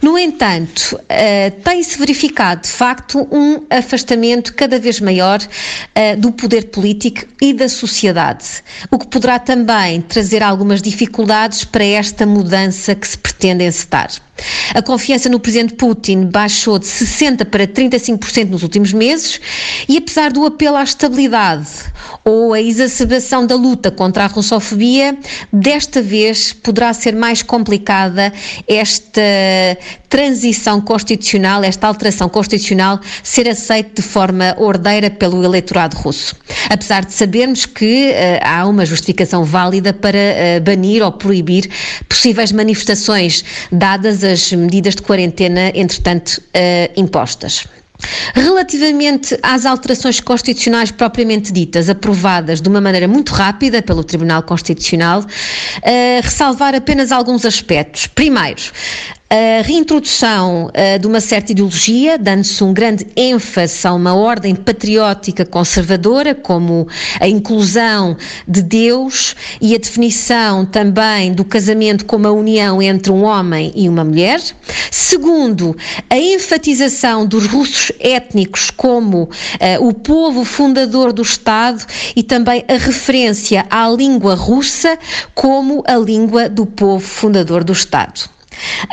No 0.00 0.16
entanto, 0.16 0.94
uh, 0.94 1.62
tem-se 1.62 1.98
verificado 1.98 2.62
de 2.62 2.68
facto 2.68 3.26
um 3.32 3.66
afastamento 3.68 4.54
cada 4.54 4.78
vez 4.78 5.00
maior 5.00 5.40
do 6.18 6.30
poder 6.30 6.70
político 6.70 7.26
e 7.42 7.52
da 7.52 7.68
sociedade, 7.68 8.44
o 8.90 8.98
que 8.98 9.08
poderá 9.08 9.38
também 9.38 10.00
trazer 10.02 10.42
algumas 10.42 10.80
dificuldades 10.80 11.64
para 11.64 11.84
esta 11.84 12.24
mudança 12.24 12.94
que 12.94 13.08
se 13.08 13.18
pretende 13.18 13.64
encetar. 13.64 14.10
A 14.74 14.82
confiança 14.82 15.28
no 15.28 15.40
presidente 15.40 15.74
Putin 15.74 16.26
baixou 16.26 16.78
de 16.78 16.86
60% 16.86 17.44
para 17.46 17.66
35% 17.66 18.50
nos 18.50 18.62
últimos 18.62 18.92
meses 18.92 19.40
e, 19.88 19.96
apesar 19.96 20.32
do 20.32 20.44
apelo 20.44 20.76
à 20.76 20.82
estabilidade 20.82 21.68
ou 22.24 22.52
a 22.52 22.60
exacerbação 22.60 23.46
da 23.46 23.54
luta 23.54 23.90
contra 23.90 24.24
a 24.24 24.26
russofobia, 24.26 25.16
desta 25.52 26.02
vez 26.02 26.52
poderá 26.52 26.92
ser 26.92 27.14
mais 27.14 27.42
complicada 27.42 28.32
esta 28.68 29.22
transição 30.16 30.80
constitucional, 30.80 31.62
esta 31.62 31.86
alteração 31.86 32.26
constitucional, 32.26 32.98
ser 33.22 33.46
aceita 33.46 34.00
de 34.00 34.08
forma 34.08 34.54
ordeira 34.56 35.10
pelo 35.10 35.44
eleitorado 35.44 35.94
russo. 35.94 36.34
Apesar 36.70 37.04
de 37.04 37.12
sabermos 37.12 37.66
que 37.66 38.12
uh, 38.12 38.40
há 38.42 38.66
uma 38.66 38.86
justificação 38.86 39.44
válida 39.44 39.92
para 39.92 40.16
uh, 40.16 40.60
banir 40.62 41.02
ou 41.02 41.12
proibir 41.12 41.68
possíveis 42.08 42.50
manifestações, 42.50 43.44
dadas 43.70 44.24
as 44.24 44.50
medidas 44.52 44.94
de 44.94 45.02
quarentena, 45.02 45.70
entretanto, 45.74 46.38
uh, 46.38 46.98
impostas. 46.98 47.66
Relativamente 48.34 49.38
às 49.42 49.64
alterações 49.64 50.20
constitucionais 50.20 50.90
propriamente 50.90 51.52
ditas, 51.52 51.88
aprovadas 51.88 52.60
de 52.60 52.68
uma 52.68 52.80
maneira 52.80 53.08
muito 53.08 53.32
rápida 53.32 53.80
pelo 53.82 54.04
Tribunal 54.04 54.42
Constitucional, 54.42 55.20
uh, 55.20 56.22
ressalvar 56.22 56.74
apenas 56.74 57.12
alguns 57.12 57.44
aspectos. 57.44 58.06
Primeiro, 58.06 58.62
a 59.28 59.62
reintrodução 59.62 60.66
uh, 60.66 60.98
de 61.00 61.06
uma 61.06 61.20
certa 61.20 61.50
ideologia, 61.50 62.16
dando-se 62.16 62.62
um 62.62 62.72
grande 62.72 63.08
ênfase 63.16 63.84
a 63.84 63.92
uma 63.92 64.14
ordem 64.14 64.54
patriótica 64.54 65.44
conservadora, 65.44 66.32
como 66.32 66.86
a 67.18 67.26
inclusão 67.26 68.16
de 68.46 68.62
Deus 68.62 69.34
e 69.60 69.74
a 69.74 69.78
definição 69.78 70.64
também 70.64 71.32
do 71.32 71.44
casamento 71.44 72.04
como 72.04 72.28
a 72.28 72.30
união 72.30 72.80
entre 72.80 73.10
um 73.10 73.24
homem 73.24 73.72
e 73.74 73.88
uma 73.88 74.04
mulher. 74.04 74.40
Segundo, 74.92 75.76
a 76.08 76.16
enfatização 76.16 77.26
dos 77.26 77.46
russos 77.46 77.90
étnicos 77.98 78.70
como 78.70 79.24
uh, 79.24 79.28
o 79.80 79.92
povo 79.92 80.44
fundador 80.44 81.12
do 81.12 81.22
Estado 81.22 81.84
e 82.14 82.22
também 82.22 82.64
a 82.68 82.74
referência 82.74 83.66
à 83.68 83.88
língua 83.88 84.36
russa 84.36 84.96
como 85.34 85.82
a 85.84 85.96
língua 85.96 86.48
do 86.48 86.64
povo 86.64 87.04
fundador 87.04 87.64
do 87.64 87.72
Estado. 87.72 88.35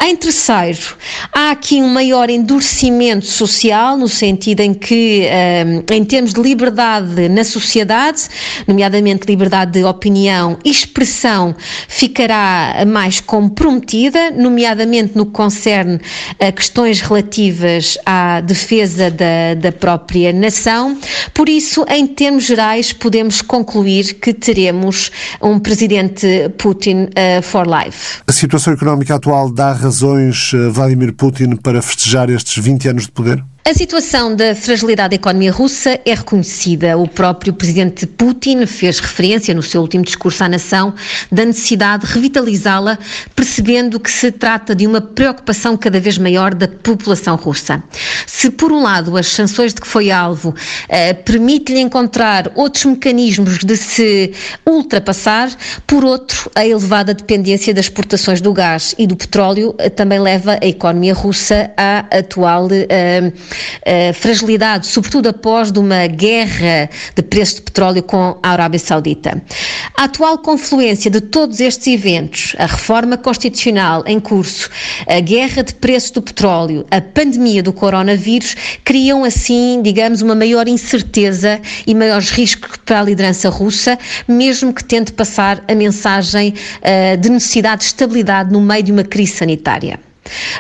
Em 0.01 0.15
terceiro, 0.15 0.97
há 1.31 1.51
aqui 1.51 1.81
um 1.81 1.87
maior 1.87 2.29
endurecimento 2.29 3.25
social, 3.25 3.97
no 3.97 4.07
sentido 4.07 4.61
em 4.61 4.73
que, 4.73 5.27
um, 5.65 5.93
em 5.93 6.03
termos 6.03 6.33
de 6.33 6.41
liberdade 6.41 7.29
na 7.29 7.43
sociedade, 7.43 8.23
nomeadamente 8.67 9.25
liberdade 9.27 9.71
de 9.71 9.83
opinião 9.83 10.57
e 10.63 10.69
expressão, 10.69 11.55
ficará 11.87 12.83
mais 12.87 13.19
comprometida, 13.19 14.31
nomeadamente 14.31 15.15
no 15.15 15.25
que 15.25 15.31
concerne 15.31 15.99
a 16.39 16.51
questões 16.51 17.01
relativas 17.01 17.97
à 18.05 18.41
defesa 18.41 19.09
da, 19.09 19.53
da 19.55 19.71
própria 19.71 20.33
nação. 20.33 20.97
Por 21.33 21.49
isso, 21.49 21.85
em 21.89 22.07
termos 22.07 22.45
gerais, 22.45 22.91
podemos 22.93 23.41
concluir 23.41 24.15
que 24.15 24.33
teremos 24.33 25.11
um 25.41 25.59
presidente 25.59 26.49
Putin 26.57 27.03
uh, 27.03 27.41
for 27.41 27.65
life. 27.67 28.21
A 28.27 28.31
situação 28.31 28.73
económica 28.73 29.15
atual 29.15 29.51
dá 29.53 29.71
razões 29.71 30.51
a 30.53 30.69
Vladimir 30.69 31.13
Putin 31.13 31.55
para 31.55 31.81
festejar 31.81 32.29
estes 32.29 32.61
20 32.63 32.89
anos 32.89 33.03
de 33.03 33.11
poder? 33.11 33.43
A 33.65 33.73
situação 33.73 34.35
da 34.35 34.53
fragilidade 34.53 35.11
da 35.11 35.15
economia 35.15 35.49
russa 35.49 35.97
é 36.05 36.13
reconhecida. 36.13 36.97
O 36.97 37.07
próprio 37.07 37.53
presidente 37.53 38.05
Putin 38.05 38.65
fez 38.65 38.99
referência 38.99 39.53
no 39.53 39.63
seu 39.63 39.79
último 39.79 40.03
discurso 40.03 40.43
à 40.43 40.49
nação 40.49 40.93
da 41.31 41.45
necessidade 41.45 42.05
de 42.05 42.11
revitalizá-la, 42.11 42.99
percebendo 43.33 44.01
que 44.01 44.11
se 44.11 44.33
trata 44.33 44.75
de 44.75 44.85
uma 44.85 44.99
preocupação 44.99 45.77
cada 45.77 45.97
vez 45.97 46.17
maior 46.17 46.53
da 46.53 46.67
população 46.67 47.37
russa. 47.37 47.81
Se, 48.27 48.49
por 48.49 48.69
um 48.69 48.83
lado, 48.83 49.15
as 49.15 49.27
sanções 49.27 49.73
de 49.73 49.79
que 49.79 49.87
foi 49.87 50.11
alvo 50.11 50.53
eh, 50.89 51.13
permite-lhe 51.13 51.79
encontrar 51.79 52.51
outros 52.55 52.83
mecanismos 52.83 53.59
de 53.59 53.77
se 53.77 54.33
ultrapassar, 54.67 55.49
por 55.87 56.03
outro, 56.03 56.51
a 56.53 56.67
elevada 56.67 57.13
dependência 57.13 57.73
das 57.73 57.85
exportações 57.85 58.41
do 58.41 58.51
gás 58.51 58.93
e 58.97 59.07
do 59.07 59.15
petróleo 59.15 59.73
eh, 59.77 59.89
também 59.89 60.19
leva 60.19 60.59
a 60.61 60.67
economia 60.67 61.13
russa 61.13 61.71
à 61.77 61.99
atual. 62.11 62.67
Eh, 62.89 63.31
uh, 63.53 64.13
fragilidade, 64.13 64.87
sobretudo 64.87 65.29
após 65.29 65.71
de 65.71 65.79
uma 65.79 66.07
guerra 66.07 66.89
de 67.15 67.21
preço 67.21 67.55
de 67.55 67.61
petróleo 67.63 68.03
com 68.03 68.37
a 68.41 68.49
Arábia 68.49 68.79
Saudita. 68.79 69.41
A 69.95 70.03
atual 70.05 70.37
confluência 70.37 71.09
de 71.09 71.21
todos 71.21 71.59
estes 71.59 71.87
eventos, 71.87 72.55
a 72.57 72.65
reforma 72.65 73.17
constitucional 73.17 74.03
em 74.05 74.19
curso, 74.19 74.69
a 75.07 75.19
guerra 75.19 75.63
de 75.63 75.73
preço 75.75 76.13
do 76.15 76.21
petróleo, 76.21 76.85
a 76.91 77.01
pandemia 77.01 77.63
do 77.63 77.73
coronavírus, 77.73 78.55
criam 78.83 79.23
assim, 79.23 79.81
digamos, 79.81 80.21
uma 80.21 80.35
maior 80.35 80.67
incerteza 80.67 81.59
e 81.85 81.95
maiores 81.95 82.29
riscos 82.29 82.77
para 82.85 82.99
a 82.99 83.03
liderança 83.03 83.49
russa, 83.49 83.97
mesmo 84.27 84.73
que 84.73 84.83
tente 84.83 85.11
passar 85.13 85.63
a 85.67 85.75
mensagem 85.75 86.53
uh, 86.53 87.17
de 87.17 87.29
necessidade 87.29 87.81
de 87.81 87.87
estabilidade 87.87 88.51
no 88.51 88.61
meio 88.61 88.83
de 88.83 88.91
uma 88.91 89.03
crise 89.03 89.33
sanitária. 89.33 89.99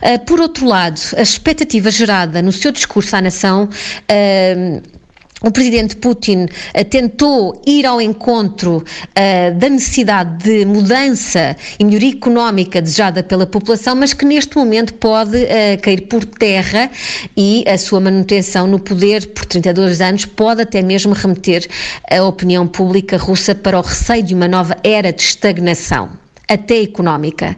Uh, 0.01 0.19
por 0.25 0.39
outro 0.39 0.65
lado, 0.65 0.99
a 1.15 1.21
expectativa 1.21 1.89
gerada 1.89 2.41
no 2.41 2.51
seu 2.51 2.71
discurso 2.71 3.15
à 3.15 3.21
nação 3.21 3.65
uh, 3.65 4.93
o 5.43 5.51
presidente 5.51 5.97
Putin 5.97 6.45
uh, 6.45 6.85
tentou 6.89 7.61
ir 7.67 7.85
ao 7.85 8.01
encontro 8.01 8.77
uh, 8.77 9.57
da 9.59 9.69
necessidade 9.69 10.41
de 10.41 10.65
mudança 10.65 11.55
e 11.77 11.83
melhoria 11.83 12.13
económica 12.13 12.81
desejada 12.81 13.21
pela 13.21 13.45
população, 13.45 13.93
mas 13.93 14.13
que 14.13 14.23
neste 14.23 14.55
momento 14.55 14.93
pode 14.93 15.37
uh, 15.43 15.81
cair 15.81 16.07
por 16.07 16.23
terra 16.23 16.89
e 17.35 17.63
a 17.67 17.77
sua 17.77 17.99
manutenção 17.99 18.65
no 18.67 18.79
poder 18.79 19.33
por 19.33 19.45
32 19.45 19.99
anos 19.99 20.25
pode 20.25 20.61
até 20.61 20.81
mesmo 20.81 21.13
remeter 21.13 21.67
a 22.09 22.23
opinião 22.23 22.65
pública 22.65 23.17
russa 23.17 23.53
para 23.53 23.77
o 23.77 23.81
receio 23.81 24.23
de 24.23 24.33
uma 24.33 24.47
nova 24.47 24.77
era 24.81 25.11
de 25.11 25.21
estagnação 25.21 26.22
até 26.53 26.81
económica. 26.81 27.57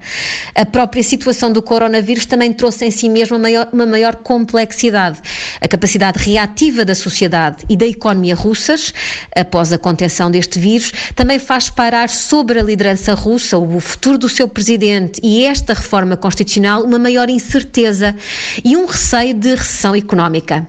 A 0.56 0.66
própria 0.66 1.04
situação 1.04 1.52
do 1.52 1.62
coronavírus 1.62 2.26
também 2.26 2.54
trouxe 2.54 2.86
em 2.86 2.91
si 2.91 3.10
mesmo 3.10 3.36
uma 3.36 3.43
maior, 3.43 3.70
uma 3.74 3.86
maior, 3.86 4.16
complexidade. 4.16 5.20
A 5.60 5.68
capacidade 5.68 6.20
reativa 6.20 6.86
da 6.86 6.96
sociedade 6.96 7.66
e 7.70 7.76
da 7.76 7.86
economia 7.86 8.36
russas, 8.36 8.93
após 9.36 9.74
a 9.74 9.78
contenção 9.78 10.32
deste 10.32 10.60
vírus, 10.60 10.91
também 11.14 11.39
faz 11.39 11.70
parar 11.70 12.10
sobre 12.10 12.60
a 12.60 12.64
liderança 12.64 13.14
russa, 13.14 13.58
o 13.58 13.80
futuro 13.80 14.18
do 14.18 14.30
seu 14.30 14.48
presidente 14.48 15.20
e 15.22 15.46
esta 15.46 15.74
reforma 15.74 16.16
constitucional, 16.16 16.84
uma 16.84 16.98
maior 16.98 17.30
incerteza 17.30 18.16
e 18.64 18.78
um 18.78 18.86
receio 18.86 19.34
de 19.34 19.56
recessão 19.56 19.96
económica. 19.96 20.68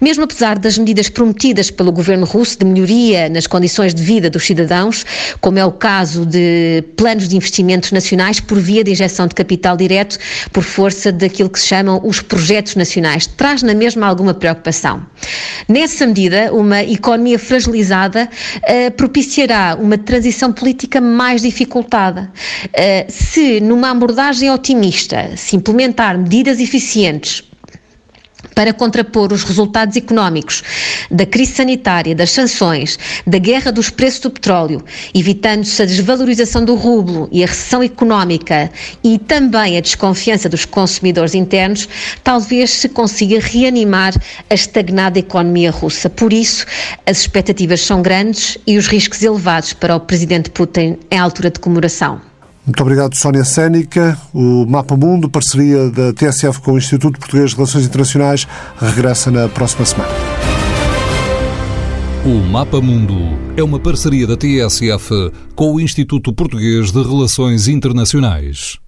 Mesmo 0.00 0.24
apesar 0.24 0.58
das 0.58 0.76
medidas 0.76 1.08
prometidas 1.08 1.70
pelo 1.70 1.90
governo 1.90 2.26
russo 2.26 2.58
de 2.58 2.64
melhoria 2.64 3.28
nas 3.28 3.46
condições 3.46 3.94
de 3.94 4.02
vida 4.02 4.28
dos 4.28 4.44
cidadãos, 4.44 5.06
como 5.40 5.58
é 5.58 5.64
o 5.64 5.72
caso 5.72 6.26
de 6.26 6.84
planos 6.96 7.28
de 7.28 7.36
investimento 7.36 7.61
investimentos 7.62 7.92
nacionais 7.92 8.40
por 8.40 8.58
via 8.58 8.84
de 8.84 8.90
injeção 8.90 9.26
de 9.26 9.34
capital 9.34 9.76
direto, 9.76 10.18
por 10.52 10.62
força 10.62 11.12
daquilo 11.12 11.48
que 11.48 11.60
se 11.60 11.68
chamam 11.68 12.00
os 12.04 12.20
projetos 12.20 12.74
nacionais. 12.74 13.26
Traz 13.26 13.62
na 13.62 13.74
mesma 13.74 14.06
alguma 14.06 14.34
preocupação. 14.34 15.06
Nessa 15.68 16.06
medida, 16.06 16.52
uma 16.52 16.82
economia 16.82 17.38
fragilizada 17.38 18.28
uh, 18.28 18.90
propiciará 18.92 19.76
uma 19.80 19.96
transição 19.96 20.52
política 20.52 21.00
mais 21.00 21.42
dificultada. 21.42 22.30
Uh, 22.66 23.10
se, 23.10 23.60
numa 23.60 23.90
abordagem 23.90 24.50
otimista, 24.50 25.36
se 25.36 25.56
implementar 25.56 26.18
medidas 26.18 26.58
eficientes 26.58 27.44
para 28.54 28.72
contrapor 28.72 29.32
os 29.32 29.44
resultados 29.44 29.96
económicos 29.96 30.62
da 31.10 31.26
crise 31.26 31.52
sanitária, 31.52 32.14
das 32.14 32.30
sanções, 32.30 32.98
da 33.26 33.38
guerra 33.38 33.70
dos 33.70 33.90
preços 33.90 34.20
do 34.20 34.30
petróleo, 34.30 34.84
evitando-se 35.14 35.82
a 35.82 35.86
desvalorização 35.86 36.64
do 36.64 36.74
rublo 36.74 37.28
e 37.30 37.42
a 37.42 37.46
recessão 37.46 37.82
económica 37.82 38.70
e 39.02 39.18
também 39.18 39.76
a 39.76 39.80
desconfiança 39.80 40.48
dos 40.48 40.64
consumidores 40.64 41.34
internos, 41.34 41.88
talvez 42.22 42.70
se 42.70 42.88
consiga 42.88 43.40
reanimar 43.40 44.14
a 44.48 44.54
estagnada 44.54 45.18
economia 45.18 45.70
russa. 45.70 46.08
Por 46.08 46.32
isso, 46.32 46.66
as 47.06 47.20
expectativas 47.20 47.80
são 47.80 48.02
grandes 48.02 48.58
e 48.66 48.76
os 48.76 48.86
riscos 48.86 49.22
elevados 49.22 49.72
para 49.72 49.96
o 49.96 50.00
presidente 50.00 50.50
Putin 50.50 50.98
em 51.10 51.18
altura 51.18 51.50
de 51.50 51.60
comemoração. 51.60 52.31
Muito 52.64 52.80
obrigado, 52.80 53.16
Sónia 53.16 53.44
Sénica. 53.44 54.16
O 54.32 54.64
Mapa 54.66 54.96
Mundo, 54.96 55.28
parceria 55.28 55.90
da 55.90 56.12
TSF 56.12 56.60
com 56.60 56.72
o 56.72 56.78
Instituto 56.78 57.18
Português 57.18 57.50
de 57.50 57.56
Relações 57.56 57.86
Internacionais, 57.86 58.46
regressa 58.80 59.30
na 59.30 59.48
próxima 59.48 59.84
semana. 59.84 60.12
O 62.24 62.38
Mapa 62.38 62.80
Mundo 62.80 63.16
é 63.56 63.64
uma 63.64 63.80
parceria 63.80 64.28
da 64.28 64.36
TSF 64.36 65.32
com 65.56 65.74
o 65.74 65.80
Instituto 65.80 66.32
Português 66.32 66.92
de 66.92 67.02
Relações 67.02 67.66
Internacionais. 67.66 68.78